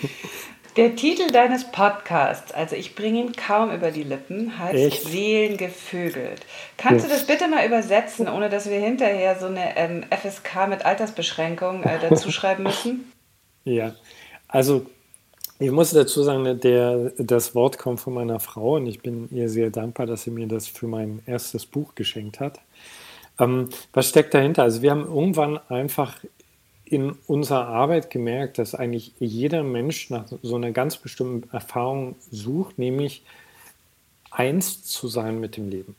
Der 0.76 0.94
Titel 0.94 1.28
deines 1.32 1.64
Podcasts, 1.64 2.52
also 2.52 2.76
ich 2.76 2.94
bringe 2.94 3.20
ihn 3.20 3.32
kaum 3.32 3.70
über 3.70 3.90
die 3.90 4.02
Lippen, 4.02 4.58
heißt 4.58 4.74
Echt? 4.74 5.02
Seelengevögelt. 5.04 6.44
Kannst 6.76 7.06
ja. 7.06 7.08
du 7.08 7.16
das 7.16 7.26
bitte 7.26 7.48
mal 7.48 7.66
übersetzen, 7.66 8.28
ohne 8.28 8.50
dass 8.50 8.68
wir 8.68 8.78
hinterher 8.78 9.38
so 9.38 9.46
eine 9.46 9.74
ähm, 9.78 10.04
FSK 10.10 10.68
mit 10.68 10.84
Altersbeschränkung 10.84 11.82
äh, 11.82 11.98
dazu 12.10 12.30
schreiben 12.30 12.64
müssen? 12.64 13.10
Ja, 13.64 13.94
also 14.48 14.84
ich 15.58 15.70
muss 15.70 15.92
dazu 15.92 16.22
sagen, 16.22 16.60
der, 16.60 17.12
das 17.16 17.54
Wort 17.54 17.78
kommt 17.78 18.00
von 18.00 18.12
meiner 18.12 18.38
Frau 18.38 18.74
und 18.74 18.86
ich 18.86 19.00
bin 19.00 19.28
ihr 19.30 19.48
sehr 19.48 19.70
dankbar, 19.70 20.04
dass 20.04 20.24
sie 20.24 20.30
mir 20.30 20.46
das 20.46 20.66
für 20.66 20.88
mein 20.88 21.22
erstes 21.24 21.64
Buch 21.64 21.94
geschenkt 21.94 22.38
hat. 22.38 22.60
Ähm, 23.38 23.70
was 23.94 24.10
steckt 24.10 24.34
dahinter? 24.34 24.64
Also 24.64 24.82
wir 24.82 24.90
haben 24.90 25.06
irgendwann 25.06 25.58
einfach 25.70 26.16
in 26.86 27.16
unserer 27.26 27.66
Arbeit 27.66 28.10
gemerkt, 28.10 28.58
dass 28.58 28.74
eigentlich 28.74 29.12
jeder 29.18 29.62
Mensch 29.62 30.08
nach 30.08 30.26
so 30.42 30.54
einer 30.54 30.70
ganz 30.70 30.96
bestimmten 30.96 31.50
Erfahrung 31.52 32.14
sucht, 32.30 32.78
nämlich 32.78 33.22
eins 34.30 34.84
zu 34.84 35.08
sein 35.08 35.40
mit 35.40 35.56
dem 35.56 35.68
Leben. 35.68 35.96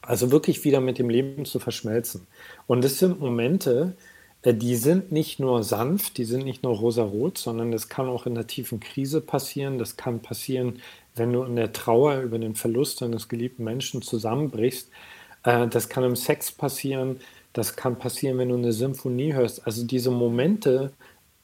Also 0.00 0.30
wirklich 0.30 0.64
wieder 0.64 0.80
mit 0.80 0.98
dem 0.98 1.10
Leben 1.10 1.44
zu 1.44 1.58
verschmelzen. 1.58 2.26
Und 2.66 2.82
das 2.82 2.98
sind 2.98 3.20
Momente, 3.20 3.94
äh, 4.42 4.54
die 4.54 4.76
sind 4.76 5.12
nicht 5.12 5.38
nur 5.38 5.62
sanft, 5.62 6.16
die 6.18 6.24
sind 6.24 6.44
nicht 6.44 6.62
nur 6.62 6.76
rosarot, 6.76 7.38
sondern 7.38 7.70
das 7.70 7.88
kann 7.88 8.08
auch 8.08 8.26
in 8.26 8.34
der 8.34 8.46
tiefen 8.46 8.80
Krise 8.80 9.20
passieren. 9.20 9.78
Das 9.78 9.96
kann 9.96 10.20
passieren, 10.20 10.80
wenn 11.14 11.32
du 11.32 11.42
in 11.42 11.56
der 11.56 11.72
Trauer 11.72 12.20
über 12.20 12.38
den 12.38 12.54
Verlust 12.54 13.02
eines 13.02 13.28
geliebten 13.28 13.64
Menschen 13.64 14.02
zusammenbrichst. 14.02 14.90
Äh, 15.42 15.68
das 15.68 15.88
kann 15.88 16.04
im 16.04 16.16
Sex 16.16 16.52
passieren. 16.52 17.20
Das 17.54 17.76
kann 17.76 17.98
passieren, 17.98 18.36
wenn 18.36 18.50
du 18.50 18.56
eine 18.56 18.72
Symphonie 18.72 19.32
hörst. 19.32 19.66
Also 19.66 19.86
diese 19.86 20.10
Momente, 20.10 20.92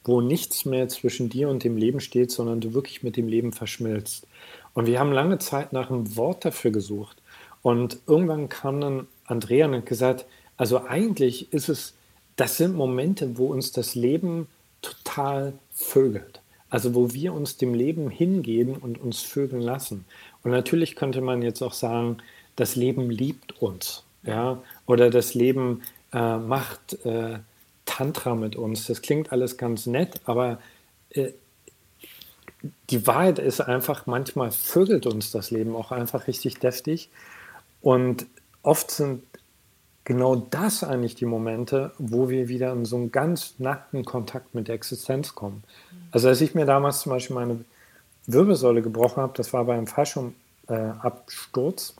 wo 0.03 0.21
nichts 0.21 0.65
mehr 0.65 0.87
zwischen 0.87 1.29
dir 1.29 1.49
und 1.49 1.63
dem 1.63 1.77
Leben 1.77 1.99
steht, 1.99 2.29
sondern 2.29 2.61
du 2.61 2.75
wirklich 2.75 3.01
mit 3.01 3.17
dem 3.17 3.27
Leben 3.27 3.51
verschmilzt. 3.51 4.27
Und 4.75 4.85
wir 4.85 4.99
haben 4.99 5.11
lange 5.11 5.39
Zeit 5.39 5.73
nach 5.73 5.89
einem 5.89 6.15
Wort 6.15 6.45
dafür 6.45 6.71
gesucht. 6.71 7.17
Und 7.63 7.97
irgendwann 8.05 8.49
kam 8.49 8.79
dann 8.79 9.07
Andrea 9.25 9.65
und 9.65 9.75
hat 9.75 9.85
gesagt, 9.87 10.25
also 10.57 10.85
eigentlich 10.85 11.51
ist 11.51 11.69
es 11.69 11.95
das 12.35 12.57
sind 12.57 12.75
Momente, 12.75 13.37
wo 13.37 13.47
uns 13.47 13.71
das 13.71 13.93
Leben 13.95 14.47
total 14.81 15.53
vögelt. 15.71 16.41
Also 16.69 16.95
wo 16.95 17.13
wir 17.13 17.33
uns 17.33 17.57
dem 17.57 17.73
Leben 17.73 18.09
hingeben 18.09 18.75
und 18.75 18.99
uns 18.99 19.21
vögeln 19.21 19.61
lassen. 19.61 20.05
Und 20.43 20.51
natürlich 20.51 20.95
könnte 20.95 21.21
man 21.21 21.41
jetzt 21.41 21.61
auch 21.61 21.73
sagen, 21.73 22.17
das 22.55 22.75
Leben 22.75 23.09
liebt 23.09 23.61
uns. 23.61 24.03
Ja? 24.23 24.61
Oder 24.85 25.09
das 25.09 25.33
Leben 25.33 25.81
äh, 26.13 26.37
macht 26.37 27.05
äh, 27.05 27.39
Tantra 27.85 28.35
mit 28.35 28.55
uns. 28.55 28.87
Das 28.87 29.01
klingt 29.01 29.31
alles 29.31 29.57
ganz 29.57 29.85
nett, 29.85 30.21
aber 30.25 30.59
äh, 31.09 31.31
die 32.89 33.07
Wahrheit 33.07 33.39
ist 33.39 33.61
einfach, 33.61 34.05
manchmal 34.05 34.51
vögelt 34.51 35.07
uns 35.07 35.31
das 35.31 35.51
Leben 35.51 35.75
auch 35.75 35.91
einfach 35.91 36.27
richtig 36.27 36.59
deftig. 36.59 37.09
Und 37.81 38.27
oft 38.61 38.91
sind 38.91 39.23
genau 40.03 40.35
das 40.35 40.83
eigentlich 40.83 41.15
die 41.15 41.25
Momente, 41.25 41.93
wo 41.97 42.29
wir 42.29 42.47
wieder 42.47 42.71
in 42.73 42.85
so 42.85 42.97
einen 42.97 43.11
ganz 43.11 43.55
nackten 43.57 44.05
Kontakt 44.05 44.53
mit 44.53 44.67
der 44.67 44.75
Existenz 44.75 45.33
kommen. 45.35 45.63
Also 46.11 46.27
als 46.27 46.41
ich 46.41 46.53
mir 46.53 46.65
damals 46.65 47.01
zum 47.01 47.11
Beispiel 47.11 47.35
meine 47.35 47.65
Wirbelsäule 48.27 48.81
gebrochen 48.81 49.23
habe, 49.23 49.33
das 49.35 49.53
war 49.53 49.65
beim 49.65 49.87
Fallschirmabsturz, 49.87 51.95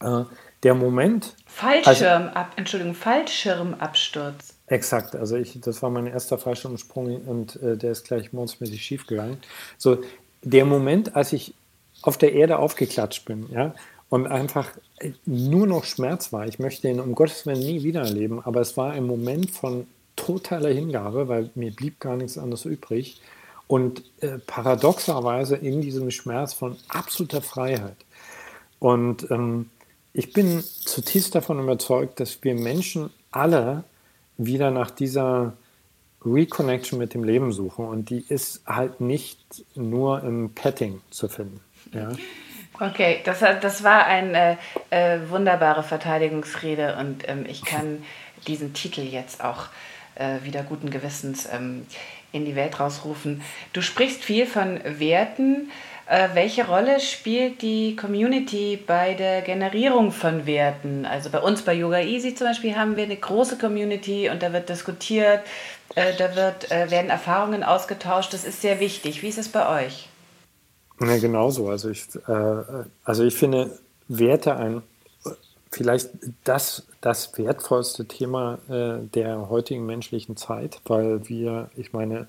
äh, 0.00 0.24
der 0.62 0.74
Moment. 0.74 1.34
Fallschirm, 1.46 2.30
also, 2.34 2.50
Entschuldigung, 2.56 2.94
Fallschirmabsturz. 2.94 4.54
Exakt, 4.66 5.16
also 5.16 5.36
ich, 5.36 5.60
das 5.60 5.82
war 5.82 5.90
mein 5.90 6.06
erster 6.06 6.36
Fallschirmsprung 6.36 7.22
und 7.22 7.56
äh, 7.62 7.76
der 7.76 7.92
ist 7.92 8.04
gleich 8.04 8.32
mordsmäßig 8.32 8.84
schief 8.84 9.06
gegangen. 9.06 9.38
So, 9.78 10.02
der 10.42 10.64
Moment, 10.64 11.16
als 11.16 11.32
ich 11.32 11.54
auf 12.02 12.18
der 12.18 12.32
Erde 12.32 12.58
aufgeklatscht 12.58 13.24
bin, 13.24 13.48
ja, 13.50 13.74
und 14.08 14.26
einfach 14.26 14.70
nur 15.26 15.66
noch 15.66 15.84
Schmerz 15.84 16.32
war. 16.32 16.46
Ich 16.46 16.58
möchte 16.58 16.88
ihn 16.88 17.00
um 17.00 17.14
Gottes 17.14 17.44
Willen 17.46 17.60
nie 17.60 17.82
wieder 17.82 18.02
erleben, 18.02 18.40
aber 18.42 18.60
es 18.60 18.76
war 18.76 18.92
ein 18.92 19.06
Moment 19.06 19.50
von 19.50 19.86
totaler 20.16 20.70
Hingabe, 20.70 21.28
weil 21.28 21.50
mir 21.54 21.70
blieb 21.72 22.00
gar 22.00 22.16
nichts 22.16 22.38
anderes 22.38 22.64
übrig. 22.64 23.20
Und 23.66 24.02
äh, 24.20 24.38
paradoxerweise 24.38 25.56
in 25.56 25.82
diesem 25.82 26.10
Schmerz 26.10 26.54
von 26.54 26.76
absoluter 26.88 27.42
Freiheit. 27.42 27.96
Und 28.78 29.30
ähm, 29.30 29.68
ich 30.12 30.32
bin 30.32 30.62
zutiefst 30.62 31.34
davon 31.34 31.60
überzeugt, 31.60 32.20
dass 32.20 32.42
wir 32.42 32.54
Menschen 32.54 33.10
alle 33.30 33.84
wieder 34.36 34.70
nach 34.70 34.90
dieser 34.90 35.54
Reconnection 36.24 36.98
mit 36.98 37.14
dem 37.14 37.24
Leben 37.24 37.52
suchen. 37.52 37.86
Und 37.86 38.10
die 38.10 38.24
ist 38.28 38.62
halt 38.66 39.00
nicht 39.00 39.64
nur 39.74 40.22
im 40.22 40.54
Petting 40.54 41.00
zu 41.10 41.28
finden. 41.28 41.60
Ja. 41.92 42.10
Okay, 42.80 43.20
das, 43.24 43.40
das 43.40 43.82
war 43.82 44.06
eine 44.06 44.56
äh, 44.90 45.16
äh, 45.16 45.30
wunderbare 45.30 45.82
Verteidigungsrede 45.82 46.96
und 46.96 47.28
ähm, 47.28 47.44
ich 47.48 47.64
kann 47.64 48.04
diesen 48.46 48.72
Titel 48.72 49.00
jetzt 49.00 49.42
auch 49.42 49.66
äh, 50.14 50.44
wieder 50.44 50.62
guten 50.62 50.90
Gewissens 50.90 51.48
ähm, 51.50 51.86
in 52.30 52.44
die 52.44 52.54
Welt 52.54 52.78
rausrufen. 52.78 53.42
Du 53.72 53.82
sprichst 53.82 54.22
viel 54.22 54.46
von 54.46 54.80
Werten. 54.84 55.70
Äh, 56.08 56.30
welche 56.32 56.66
Rolle 56.66 57.00
spielt 57.00 57.60
die 57.60 57.94
Community 57.94 58.78
bei 58.78 59.12
der 59.12 59.42
Generierung 59.42 60.10
von 60.10 60.46
Werten? 60.46 61.04
Also 61.04 61.28
bei 61.28 61.38
uns 61.38 61.60
bei 61.60 61.74
Yoga 61.74 62.00
Easy 62.00 62.34
zum 62.34 62.46
Beispiel 62.46 62.76
haben 62.76 62.96
wir 62.96 63.04
eine 63.04 63.16
große 63.16 63.58
Community 63.58 64.30
und 64.30 64.42
da 64.42 64.50
wird 64.54 64.70
diskutiert, 64.70 65.40
äh, 65.96 66.14
da 66.16 66.34
wird, 66.34 66.70
äh, 66.70 66.90
werden 66.90 67.10
Erfahrungen 67.10 67.62
ausgetauscht. 67.62 68.32
Das 68.32 68.44
ist 68.44 68.62
sehr 68.62 68.80
wichtig. 68.80 69.22
Wie 69.22 69.28
ist 69.28 69.36
es 69.36 69.50
bei 69.50 69.84
euch? 69.84 70.08
Ja, 70.98 71.18
genauso. 71.18 71.68
Also 71.68 71.90
ich, 71.90 72.06
also 73.04 73.22
ich 73.22 73.36
finde 73.36 73.78
Werte 74.08 74.56
ein 74.56 74.82
vielleicht 75.70 76.08
das, 76.42 76.88
das 77.00 77.38
wertvollste 77.38 78.06
Thema 78.06 78.58
der 78.66 79.48
heutigen 79.48 79.86
menschlichen 79.86 80.36
Zeit, 80.36 80.80
weil 80.86 81.28
wir, 81.28 81.70
ich 81.76 81.92
meine, 81.92 82.26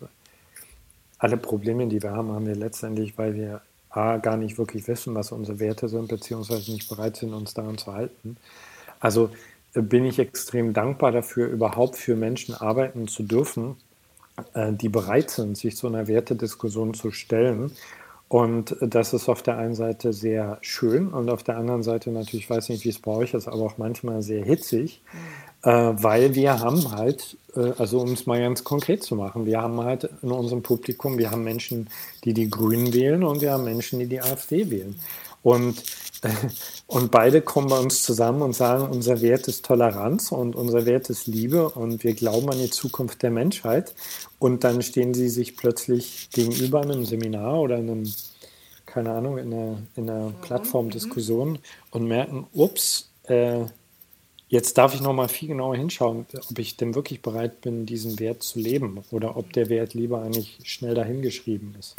alle 1.17 1.37
Probleme, 1.37 1.87
die 1.87 2.03
wir 2.03 2.11
haben, 2.11 2.31
haben 2.31 2.45
wir 2.45 2.55
letztendlich, 2.55 3.17
weil 3.17 3.33
wir 3.33 3.61
A, 3.89 4.17
gar 4.17 4.37
nicht 4.37 4.57
wirklich 4.57 4.87
wissen, 4.87 5.15
was 5.15 5.31
unsere 5.31 5.59
Werte 5.59 5.89
sind, 5.89 6.07
beziehungsweise 6.07 6.71
nicht 6.71 6.89
bereit 6.89 7.17
sind, 7.17 7.33
uns 7.33 7.53
daran 7.53 7.77
zu 7.77 7.93
halten. 7.93 8.37
Also 8.99 9.29
äh, 9.73 9.81
bin 9.81 10.05
ich 10.05 10.19
extrem 10.19 10.73
dankbar 10.73 11.11
dafür, 11.11 11.47
überhaupt 11.47 11.95
für 11.95 12.15
Menschen 12.15 12.53
arbeiten 12.55 13.07
zu 13.07 13.23
dürfen, 13.23 13.77
äh, 14.53 14.73
die 14.73 14.89
bereit 14.89 15.29
sind, 15.29 15.57
sich 15.57 15.75
so 15.75 15.87
einer 15.87 16.07
Wertediskussion 16.07 16.93
zu 16.93 17.11
stellen 17.11 17.71
und 18.29 18.77
das 18.79 19.13
ist 19.13 19.27
auf 19.27 19.41
der 19.41 19.57
einen 19.57 19.73
Seite 19.73 20.13
sehr 20.13 20.59
schön 20.61 21.07
und 21.07 21.31
auf 21.31 21.41
der 21.41 21.57
anderen 21.57 21.81
Seite 21.81 22.11
natürlich, 22.11 22.45
ich 22.45 22.49
weiß 22.49 22.69
nicht, 22.69 22.85
wie 22.85 22.89
es 22.89 22.99
bei 22.99 23.11
euch 23.11 23.33
ist, 23.33 23.47
aber 23.47 23.63
auch 23.63 23.79
manchmal 23.79 24.21
sehr 24.21 24.45
hitzig, 24.45 25.01
mhm. 25.11 25.17
Äh, 25.63 25.69
weil 25.71 26.35
wir 26.35 26.59
haben 26.59 26.91
halt, 26.91 27.37
äh, 27.55 27.71
also 27.77 27.99
um 27.99 28.13
es 28.13 28.25
mal 28.25 28.39
ganz 28.39 28.63
konkret 28.63 29.03
zu 29.03 29.15
machen, 29.15 29.45
wir 29.45 29.61
haben 29.61 29.79
halt 29.81 30.09
in 30.21 30.31
unserem 30.31 30.63
Publikum, 30.63 31.17
wir 31.17 31.31
haben 31.31 31.43
Menschen, 31.43 31.89
die 32.23 32.33
die 32.33 32.49
Grünen 32.49 32.93
wählen 32.93 33.23
und 33.23 33.41
wir 33.41 33.51
haben 33.51 33.65
Menschen, 33.65 33.99
die 33.99 34.07
die 34.07 34.21
AfD 34.21 34.69
wählen. 34.69 34.99
Und, 35.41 35.83
äh, 36.21 36.29
und 36.87 37.11
beide 37.11 37.41
kommen 37.41 37.67
bei 37.67 37.79
uns 37.79 38.03
zusammen 38.03 38.41
und 38.41 38.53
sagen, 38.53 38.87
unser 38.89 39.21
Wert 39.21 39.47
ist 39.47 39.65
Toleranz 39.65 40.31
und 40.31 40.55
unser 40.55 40.85
Wert 40.85 41.09
ist 41.09 41.27
Liebe 41.27 41.69
und 41.69 42.03
wir 42.03 42.13
glauben 42.13 42.49
an 42.49 42.59
die 42.59 42.69
Zukunft 42.69 43.23
der 43.23 43.31
Menschheit. 43.31 43.93
Und 44.37 44.63
dann 44.63 44.81
stehen 44.81 45.13
sie 45.13 45.29
sich 45.29 45.57
plötzlich 45.57 46.29
gegenüber 46.31 46.83
in 46.83 46.91
einem 46.91 47.05
Seminar 47.05 47.59
oder 47.59 47.77
in 47.77 47.89
einem 47.89 48.13
keine 48.89 49.11
Ahnung, 49.11 49.37
in 49.37 49.53
einer, 49.53 49.77
in 49.95 50.09
einer 50.09 50.31
Plattformdiskussion 50.41 51.59
und 51.91 52.07
merken, 52.07 52.47
ups, 52.53 53.09
äh, 53.23 53.65
jetzt 54.49 54.77
darf 54.77 54.93
ich 54.93 55.01
nochmal 55.01 55.29
viel 55.29 55.47
genauer 55.47 55.75
hinschauen, 55.75 56.25
ob 56.33 56.59
ich 56.59 56.75
denn 56.75 56.95
wirklich 56.95 57.21
bereit 57.21 57.61
bin, 57.61 57.85
diesen 57.85 58.19
Wert 58.19 58.43
zu 58.43 58.59
leben 58.59 59.03
oder 59.11 59.37
ob 59.37 59.53
der 59.53 59.69
Wert 59.69 59.93
lieber 59.93 60.21
eigentlich 60.21 60.59
schnell 60.63 60.95
dahingeschrieben 60.95 61.75
ist. 61.79 61.95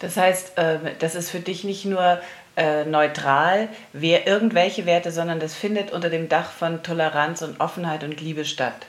Das 0.00 0.16
heißt, 0.16 0.56
äh, 0.58 0.78
das 1.00 1.16
ist 1.16 1.30
für 1.30 1.40
dich 1.40 1.64
nicht 1.64 1.84
nur 1.84 2.20
äh, 2.56 2.84
neutral, 2.84 3.68
wer 3.92 4.26
irgendwelche 4.26 4.86
Werte, 4.86 5.10
sondern 5.10 5.40
das 5.40 5.54
findet 5.54 5.92
unter 5.92 6.08
dem 6.10 6.28
Dach 6.28 6.52
von 6.52 6.82
Toleranz 6.82 7.42
und 7.42 7.60
Offenheit 7.60 8.04
und 8.04 8.20
Liebe 8.20 8.44
statt. 8.44 8.86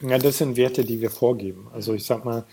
Ja, 0.00 0.16
das 0.16 0.38
sind 0.38 0.56
Werte, 0.56 0.84
die 0.84 1.00
wir 1.00 1.10
vorgeben. 1.10 1.68
Also 1.74 1.92
ich 1.92 2.06
sag 2.06 2.24
mal, 2.24 2.44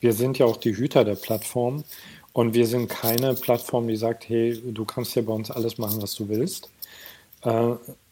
wir 0.00 0.12
sind 0.12 0.38
ja 0.38 0.46
auch 0.46 0.56
die 0.56 0.76
Hüter 0.76 1.04
der 1.04 1.14
Plattform 1.14 1.84
und 2.32 2.54
wir 2.54 2.66
sind 2.66 2.88
keine 2.88 3.34
Plattform, 3.34 3.88
die 3.88 3.96
sagt, 3.96 4.28
hey, 4.28 4.60
du 4.64 4.84
kannst 4.84 5.14
ja 5.14 5.22
bei 5.22 5.32
uns 5.32 5.50
alles 5.50 5.78
machen, 5.78 6.02
was 6.02 6.14
du 6.14 6.28
willst. 6.28 6.68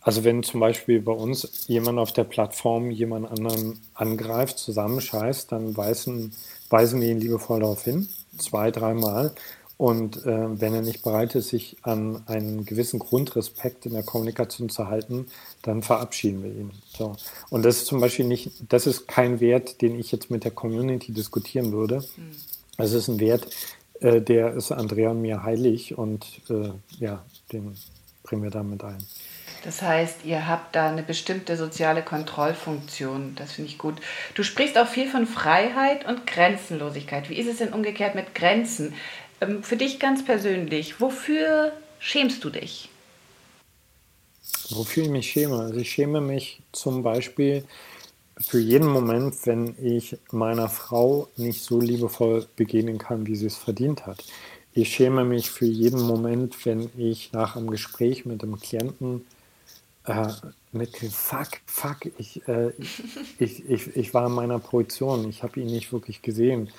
Also 0.07 0.23
wenn 0.23 0.45
zum 0.45 0.61
Beispiel 0.61 1.01
bei 1.01 1.11
uns 1.11 1.65
jemand 1.67 1.99
auf 1.99 2.13
der 2.13 2.23
Plattform 2.23 2.93
jemand 2.93 3.29
anderen 3.29 3.81
angreift, 3.93 4.57
zusammenscheißt, 4.57 5.51
dann 5.51 5.77
weisen, 5.77 6.33
weisen 6.71 7.01
wir 7.01 7.09
ihn 7.09 7.19
liebevoll 7.19 7.59
darauf 7.59 7.83
hin, 7.83 8.09
zwei, 8.39 8.71
dreimal. 8.71 9.35
Und 9.79 10.25
äh, 10.25 10.61
wenn 10.61 10.75
er 10.75 10.83
nicht 10.83 11.03
bereit 11.03 11.35
ist, 11.35 11.49
sich 11.49 11.79
an 11.83 12.23
einen 12.27 12.65
gewissen 12.65 13.01
Grundrespekt 13.01 13.85
in 13.85 13.95
der 13.95 14.05
Kommunikation 14.05 14.69
zu 14.69 14.87
halten, 14.87 15.27
dann 15.63 15.83
verabschieden 15.83 16.45
wir 16.45 16.53
ihn. 16.53 16.71
So. 16.97 17.17
Und 17.51 17.65
das 17.65 17.79
ist 17.79 17.87
zum 17.87 17.99
Beispiel 17.99 18.27
nicht, 18.27 18.53
das 18.69 18.87
ist 18.87 19.09
kein 19.09 19.41
Wert, 19.41 19.83
den 19.83 19.99
ich 19.99 20.13
jetzt 20.13 20.31
mit 20.31 20.45
der 20.45 20.53
Community 20.53 21.11
diskutieren 21.11 21.73
würde. 21.73 22.05
Mhm. 22.17 22.37
Es 22.79 22.93
ist 22.93 23.09
ein 23.09 23.19
Wert, 23.19 23.49
äh, 23.99 24.21
der 24.21 24.55
ist 24.55 24.71
Andrea 24.71 25.11
und 25.11 25.21
mir 25.21 25.43
heilig 25.43 25.99
und 25.99 26.25
äh, 26.49 26.71
ja, 27.01 27.25
den 27.53 27.77
bringen 28.23 28.45
wir 28.45 28.51
damit 28.51 28.85
ein. 28.85 28.99
Das 29.67 29.83
heißt, 29.83 30.25
ihr 30.25 30.47
habt 30.47 30.77
da 30.77 30.89
eine 30.89 31.03
bestimmte 31.03 31.57
soziale 31.57 32.01
Kontrollfunktion. 32.03 33.35
Das 33.35 33.51
finde 33.51 33.69
ich 33.69 33.79
gut. 33.79 33.97
Du 34.35 34.45
sprichst 34.45 34.79
auch 34.79 34.87
viel 34.87 35.11
von 35.11 35.27
Freiheit 35.27 36.07
und 36.07 36.25
Grenzenlosigkeit. 36.25 37.29
Wie 37.29 37.35
ist 37.35 37.49
es 37.49 37.59
denn 37.59 37.73
umgekehrt 37.73 38.15
mit 38.15 38.33
Grenzen? 38.33 38.95
Ähm, 39.41 39.65
für 39.65 39.77
dich 39.77 39.99
ganz 39.99 40.25
persönlich, 40.25 41.01
wofür 41.01 41.73
schämst 41.99 42.45
du 42.45 42.51
dich? 42.51 42.91
Wofür 44.71 45.03
ich 45.03 45.11
mich 45.11 45.33
schäme? 45.33 45.59
Also 45.59 45.81
ich 45.81 45.91
schäme 45.91 46.21
mich 46.21 46.61
zum 46.71 47.03
Beispiel 47.03 47.65
für 48.39 48.61
jeden 48.61 48.87
Moment, 48.87 49.35
wenn 49.47 49.75
ich 49.83 50.17
meiner 50.31 50.69
Frau 50.69 51.27
nicht 51.37 51.65
so 51.65 51.81
liebevoll 51.81 52.47
begegnen 52.55 52.99
kann, 52.99 53.27
wie 53.27 53.35
sie 53.35 53.47
es 53.47 53.57
verdient 53.57 54.07
hat. 54.07 54.23
Ich 54.75 54.95
schäme 54.95 55.25
mich 55.25 55.51
für 55.51 55.67
jeden 55.67 56.03
Moment, 56.03 56.65
wenn 56.65 56.89
ich 56.97 57.33
nach 57.33 57.57
einem 57.57 57.69
Gespräch 57.69 58.27
mit 58.27 58.45
einem 58.45 58.61
Klienten 58.61 59.25
äh, 60.07 60.29
mitkriege, 60.73 61.13
fuck, 61.13 61.49
fuck, 61.67 62.07
ich, 62.19 62.47
äh, 62.49 62.71
ich, 63.39 63.69
ich, 63.69 63.97
ich 63.97 64.15
war 64.15 64.27
in 64.27 64.33
meiner 64.33 64.59
Projektion, 64.59 65.29
ich 65.29 65.43
habe 65.43 65.61
ihn 65.61 65.67
nicht 65.67 65.93
wirklich 65.93 66.23
gesehen. 66.23 66.71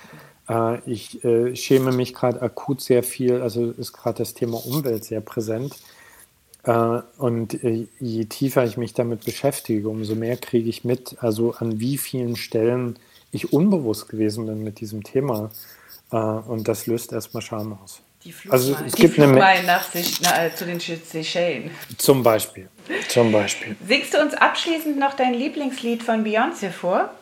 Äh, 0.49 0.79
ich 0.89 1.23
äh, 1.23 1.55
schäme 1.55 1.91
mich 1.91 2.13
gerade 2.13 2.41
akut 2.41 2.81
sehr 2.81 3.03
viel, 3.03 3.41
also 3.41 3.71
ist 3.71 3.93
gerade 3.93 4.19
das 4.19 4.33
Thema 4.33 4.65
Umwelt 4.65 5.03
sehr 5.03 5.21
präsent. 5.21 5.75
Äh, 6.63 7.01
und 7.17 7.63
äh, 7.63 7.87
je 7.99 8.25
tiefer 8.25 8.63
ich 8.63 8.77
mich 8.77 8.93
damit 8.93 9.25
beschäftige, 9.25 9.89
umso 9.89 10.15
mehr 10.15 10.37
kriege 10.37 10.69
ich 10.69 10.83
mit, 10.83 11.17
also 11.19 11.53
an 11.53 11.79
wie 11.79 11.97
vielen 11.97 12.35
Stellen 12.35 12.97
ich 13.31 13.51
unbewusst 13.51 14.07
gewesen 14.09 14.45
bin 14.45 14.63
mit 14.63 14.79
diesem 14.79 15.03
Thema. 15.03 15.51
und 16.09 16.69
das 16.69 16.87
löst 16.87 17.11
erstmal 17.11 17.43
Scham 17.43 17.77
aus. 17.83 18.01
Die 18.27 18.49
also 18.49 18.75
es 18.85 18.93
die 18.93 19.01
gibt 19.03 19.19
eine 19.19 19.33
nach, 19.63 19.87
na, 20.21 20.53
zu 20.53 20.65
den 20.65 20.79
Seychellen. 20.79 21.71
Zum 21.97 22.23
Beispiel. 22.23 22.67
Zum 23.07 23.31
Beispiel. 23.31 23.75
Singst 23.85 24.13
du 24.13 24.21
uns 24.21 24.33
abschließend 24.33 24.99
noch 24.99 25.13
dein 25.13 25.33
Lieblingslied 25.33 26.03
von 26.03 26.25
Beyoncé 26.25 26.69
vor? 26.69 27.13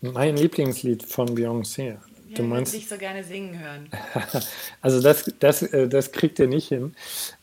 Mein 0.00 0.36
Lieblingslied 0.36 1.02
von 1.04 1.28
Beyoncé. 1.36 1.96
Ja, 2.28 2.36
du 2.36 2.42
meinst, 2.44 2.74
ich 2.74 2.88
so 2.88 2.96
gerne 2.96 3.22
singen 3.22 3.58
hören. 3.58 3.90
also 4.80 5.02
das, 5.02 5.30
das, 5.38 5.62
äh, 5.62 5.88
das 5.88 6.12
kriegt 6.12 6.38
ihr 6.38 6.48
nicht 6.48 6.68
hin. 6.68 6.94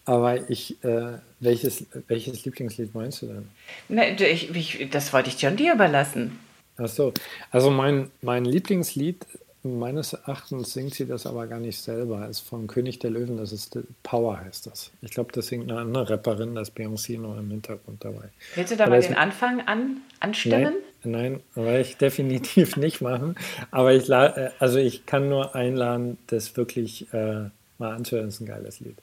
Aber 0.06 0.50
ich, 0.50 0.84
äh, 0.84 1.20
welches, 1.40 1.86
welches 2.08 2.46
Lieblingslied 2.46 2.96
meinst 2.96 3.22
du 3.22 3.28
denn? 3.28 3.50
Na, 3.90 4.10
ich, 4.10 4.56
ich, 4.56 4.90
das 4.90 5.14
wollte 5.14 5.30
ich 5.30 5.40
John 5.40 5.56
dir 5.56 5.74
überlassen. 5.74 6.40
Ach 6.78 6.88
so. 6.88 7.14
Also 7.52 7.70
mein, 7.70 8.10
mein 8.22 8.46
Lieblingslied, 8.46 9.26
meines 9.64 10.14
Erachtens 10.14 10.74
singt 10.74 10.94
sie 10.94 11.06
das 11.06 11.26
aber 11.26 11.48
gar 11.48 11.60
nicht 11.60 11.80
selber, 11.80 12.28
ist 12.28 12.40
von 12.40 12.68
König 12.68 13.00
der 13.00 13.12
Löwen, 13.12 13.38
das 13.38 13.52
ist 13.52 13.78
Power 14.04 14.40
heißt 14.40 14.68
das. 14.68 14.92
Ich 15.02 15.12
glaube, 15.12 15.32
das 15.34 15.48
singt 15.48 15.70
eine 15.70 15.82
andere 15.82 16.10
Rapperin, 16.10 16.56
das 16.56 16.76
Beyoncé 16.76 17.20
noch 17.20 17.38
im 17.38 17.50
Hintergrund 17.50 18.04
dabei. 18.04 18.30
Willst 18.56 18.72
du 18.72 18.78
da 18.78 18.86
aber 18.86 18.96
mal 18.96 19.02
den 19.02 19.16
Anfang 19.16 19.62
an, 19.62 19.98
anstimmen? 20.20 20.64
Nein, 20.64 20.74
Nein, 21.04 21.40
werde 21.56 21.82
ich 21.82 21.98
definitiv 21.98 22.78
nicht 22.78 23.02
machen. 23.02 23.36
Aber 23.72 23.94
ich, 23.94 24.10
äh, 24.10 24.50
also 24.60 24.80
ich 24.80 25.06
kann 25.06 25.30
nur 25.30 25.56
einladen, 25.56 26.18
das 26.28 26.56
wirklich 26.58 27.12
äh, 27.14 27.50
mal 27.78 27.96
anzuhören. 27.96 28.28
Das 28.28 28.36
ist 28.36 28.42
ein 28.42 28.48
geiles 28.48 28.80
Lied. 28.80 28.98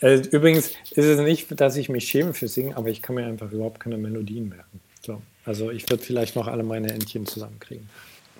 Äh, 0.00 0.18
übrigens 0.30 0.72
ist 0.90 1.06
es 1.06 1.20
nicht, 1.20 1.60
dass 1.60 1.76
ich 1.76 1.88
mich 1.88 2.08
schäme 2.08 2.34
für 2.34 2.48
Singen, 2.48 2.74
aber 2.74 2.88
ich 2.88 3.02
kann 3.02 3.16
mir 3.16 3.26
einfach 3.26 3.50
überhaupt 3.50 3.80
keine 3.80 3.98
Melodien 3.98 4.48
merken. 4.48 4.80
So, 5.04 5.20
also 5.44 5.70
ich 5.70 5.88
würde 5.90 6.02
vielleicht 6.02 6.36
noch 6.36 6.46
alle 6.46 6.62
meine 6.62 6.92
Entchen 6.92 7.26
zusammenkriegen. 7.26 7.88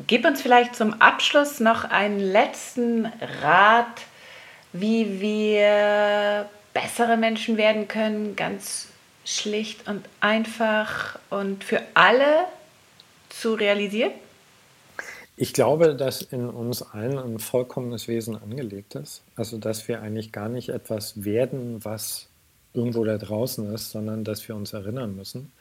Gib 0.07 0.25
uns 0.25 0.41
vielleicht 0.41 0.75
zum 0.75 0.95
Abschluss 0.95 1.61
noch 1.61 1.85
einen 1.85 2.19
letzten 2.19 3.07
Rat, 3.43 4.03
wie 4.73 5.21
wir 5.21 6.49
bessere 6.73 7.17
Menschen 7.17 7.57
werden 7.57 7.88
können, 7.88 8.37
ganz 8.37 8.88
schlicht 9.25 9.87
und 9.88 10.05
einfach 10.21 11.19
und 11.31 11.65
für 11.65 11.83
alle 11.95 12.47
zu 13.29 13.55
realisieren? 13.55 14.12
Ich 15.37 15.53
glaube, 15.53 15.95
dass 15.95 16.23
in 16.23 16.49
uns 16.49 16.83
allen 16.83 17.19
ein 17.19 17.38
vollkommenes 17.38 18.07
Wesen 18.07 18.37
angelegt 18.37 18.95
ist. 18.95 19.23
Also, 19.37 19.59
dass 19.59 19.88
wir 19.88 20.03
eigentlich 20.03 20.31
gar 20.31 20.49
nicht 20.49 20.69
etwas 20.69 21.25
werden, 21.25 21.85
was 21.85 22.29
irgendwo 22.75 23.05
da 23.05 23.19
draußen 23.19 23.73
ist, 23.75 23.91
sondern 23.91 24.25
dass 24.25 24.47
wir 24.49 24.55
uns 24.55 24.73
erinnern 24.73 25.17
müssen. 25.17 25.53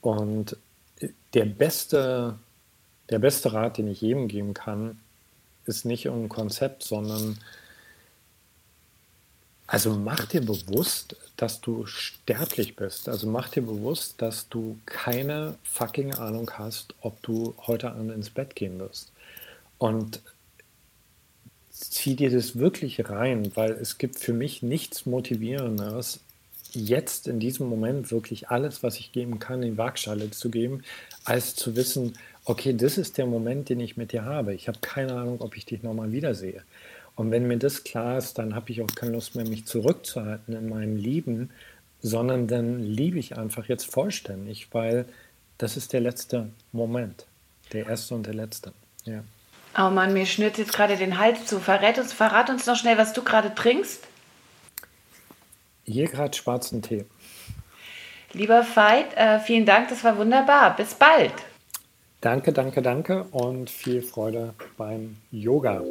Und 0.00 0.56
der 1.34 1.44
beste, 1.46 2.34
der 3.10 3.18
beste 3.18 3.52
Rat, 3.52 3.78
den 3.78 3.88
ich 3.88 4.00
jedem 4.00 4.28
geben 4.28 4.54
kann, 4.54 4.98
ist 5.66 5.84
nicht 5.84 6.06
ein 6.06 6.28
Konzept, 6.28 6.82
sondern 6.82 7.38
also 9.66 9.94
mach 9.94 10.24
dir 10.26 10.40
bewusst, 10.40 11.14
dass 11.36 11.60
du 11.60 11.86
sterblich 11.86 12.74
bist. 12.74 13.08
Also 13.08 13.28
mach 13.28 13.48
dir 13.48 13.62
bewusst, 13.62 14.20
dass 14.20 14.48
du 14.48 14.78
keine 14.84 15.56
fucking 15.62 16.12
Ahnung 16.14 16.50
hast, 16.54 16.94
ob 17.02 17.22
du 17.22 17.54
heute 17.68 17.92
Abend 17.92 18.12
ins 18.12 18.30
Bett 18.30 18.56
gehen 18.56 18.80
wirst. 18.80 19.12
Und 19.78 20.22
zieh 21.70 22.16
dir 22.16 22.30
das 22.30 22.58
wirklich 22.58 23.08
rein, 23.08 23.52
weil 23.54 23.70
es 23.72 23.96
gibt 23.96 24.18
für 24.18 24.32
mich 24.32 24.62
nichts 24.62 25.06
Motivierenderes, 25.06 26.18
jetzt 26.72 27.28
in 27.28 27.40
diesem 27.40 27.68
Moment 27.68 28.10
wirklich 28.10 28.48
alles, 28.48 28.82
was 28.82 28.98
ich 28.98 29.12
geben 29.12 29.38
kann, 29.38 29.62
in 29.62 29.72
die 29.72 29.78
Waagschale 29.78 30.30
zu 30.30 30.50
geben, 30.50 30.82
als 31.24 31.54
zu 31.54 31.76
wissen, 31.76 32.14
okay, 32.50 32.76
das 32.76 32.98
ist 32.98 33.16
der 33.16 33.26
Moment, 33.26 33.68
den 33.68 33.78
ich 33.78 33.96
mit 33.96 34.10
dir 34.10 34.24
habe. 34.24 34.54
Ich 34.54 34.66
habe 34.66 34.80
keine 34.80 35.14
Ahnung, 35.14 35.40
ob 35.40 35.56
ich 35.56 35.66
dich 35.66 35.84
nochmal 35.84 36.10
wiedersehe. 36.10 36.64
Und 37.14 37.30
wenn 37.30 37.46
mir 37.46 37.58
das 37.58 37.84
klar 37.84 38.18
ist, 38.18 38.38
dann 38.38 38.56
habe 38.56 38.72
ich 38.72 38.82
auch 38.82 38.92
keine 38.94 39.12
Lust 39.12 39.36
mehr, 39.36 39.46
mich 39.46 39.66
zurückzuhalten 39.66 40.56
in 40.56 40.68
meinem 40.68 40.96
Lieben, 40.96 41.50
sondern 42.02 42.48
dann 42.48 42.80
liebe 42.82 43.18
ich 43.18 43.38
einfach 43.38 43.66
jetzt 43.66 43.86
vollständig, 43.86 44.68
weil 44.72 45.04
das 45.58 45.76
ist 45.76 45.92
der 45.92 46.00
letzte 46.00 46.50
Moment. 46.72 47.26
Der 47.72 47.86
erste 47.86 48.16
und 48.16 48.26
der 48.26 48.34
letzte. 48.34 48.72
Ja. 49.04 49.22
Oh 49.78 49.90
Mann, 49.90 50.12
mir 50.12 50.26
schnürt 50.26 50.58
jetzt 50.58 50.72
gerade 50.72 50.96
den 50.96 51.18
Hals 51.18 51.46
zu. 51.46 51.60
Verrät 51.60 51.98
uns, 51.98 52.12
verrat 52.12 52.50
uns 52.50 52.66
noch 52.66 52.76
schnell, 52.76 52.98
was 52.98 53.12
du 53.12 53.22
gerade 53.22 53.54
trinkst. 53.54 54.02
Hier 55.84 56.08
gerade 56.08 56.36
schwarzen 56.36 56.82
Tee. 56.82 57.04
Lieber 58.32 58.66
Veit, 58.74 59.16
äh, 59.16 59.38
vielen 59.38 59.66
Dank, 59.66 59.88
das 59.88 60.02
war 60.02 60.16
wunderbar. 60.16 60.74
Bis 60.74 60.94
bald. 60.94 61.32
Danke, 62.20 62.52
danke, 62.52 62.82
danke 62.82 63.24
und 63.30 63.70
viel 63.70 64.02
Freude 64.02 64.52
beim 64.76 65.16
Yoga. 65.30 65.82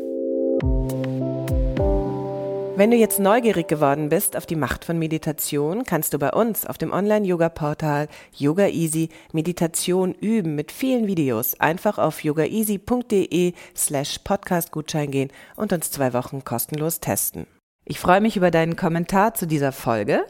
Wenn 2.76 2.92
du 2.92 2.98
jetzt 2.98 3.20
neugierig 3.20 3.68
geworden 3.68 4.10
bist 4.10 4.38
auf 4.38 4.46
die 4.46 4.56
Macht 4.56 4.86
von 4.86 5.00
Meditation, 5.00 5.86
kannst 5.86 6.14
du 6.14 6.20
bei 6.20 6.32
uns 6.32 6.68
auf 6.68 6.78
dem 6.78 6.94
Online-Yoga-Portal 6.94 8.08
Yoga 8.38 8.68
Easy 8.68 9.10
Meditation 9.34 10.14
üben 10.14 10.54
mit 10.54 10.72
vielen 10.72 11.08
Videos. 11.08 11.60
Einfach 11.60 11.98
auf 11.98 12.24
yogaeasy.de 12.24 13.54
slash 13.76 14.20
Podcast-Gutschein 14.20 15.10
gehen 15.10 15.32
und 15.56 15.74
uns 15.74 15.90
zwei 15.90 16.14
Wochen 16.14 16.46
kostenlos 16.46 17.00
testen. 17.00 17.48
Ich 17.86 18.00
freue 18.00 18.22
mich 18.22 18.38
über 18.38 18.52
deinen 18.52 18.76
Kommentar 18.76 19.34
zu 19.34 19.48
dieser 19.48 19.72
Folge, 19.72 20.24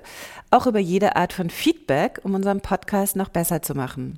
auch 0.49 0.65
über 0.65 0.79
jede 0.79 1.17
Art 1.17 1.33
von 1.33 1.49
Feedback, 1.49 2.21
um 2.23 2.35
unseren 2.35 2.61
Podcast 2.61 3.17
noch 3.17 3.27
besser 3.27 3.61
zu 3.61 3.75
machen. 3.75 4.17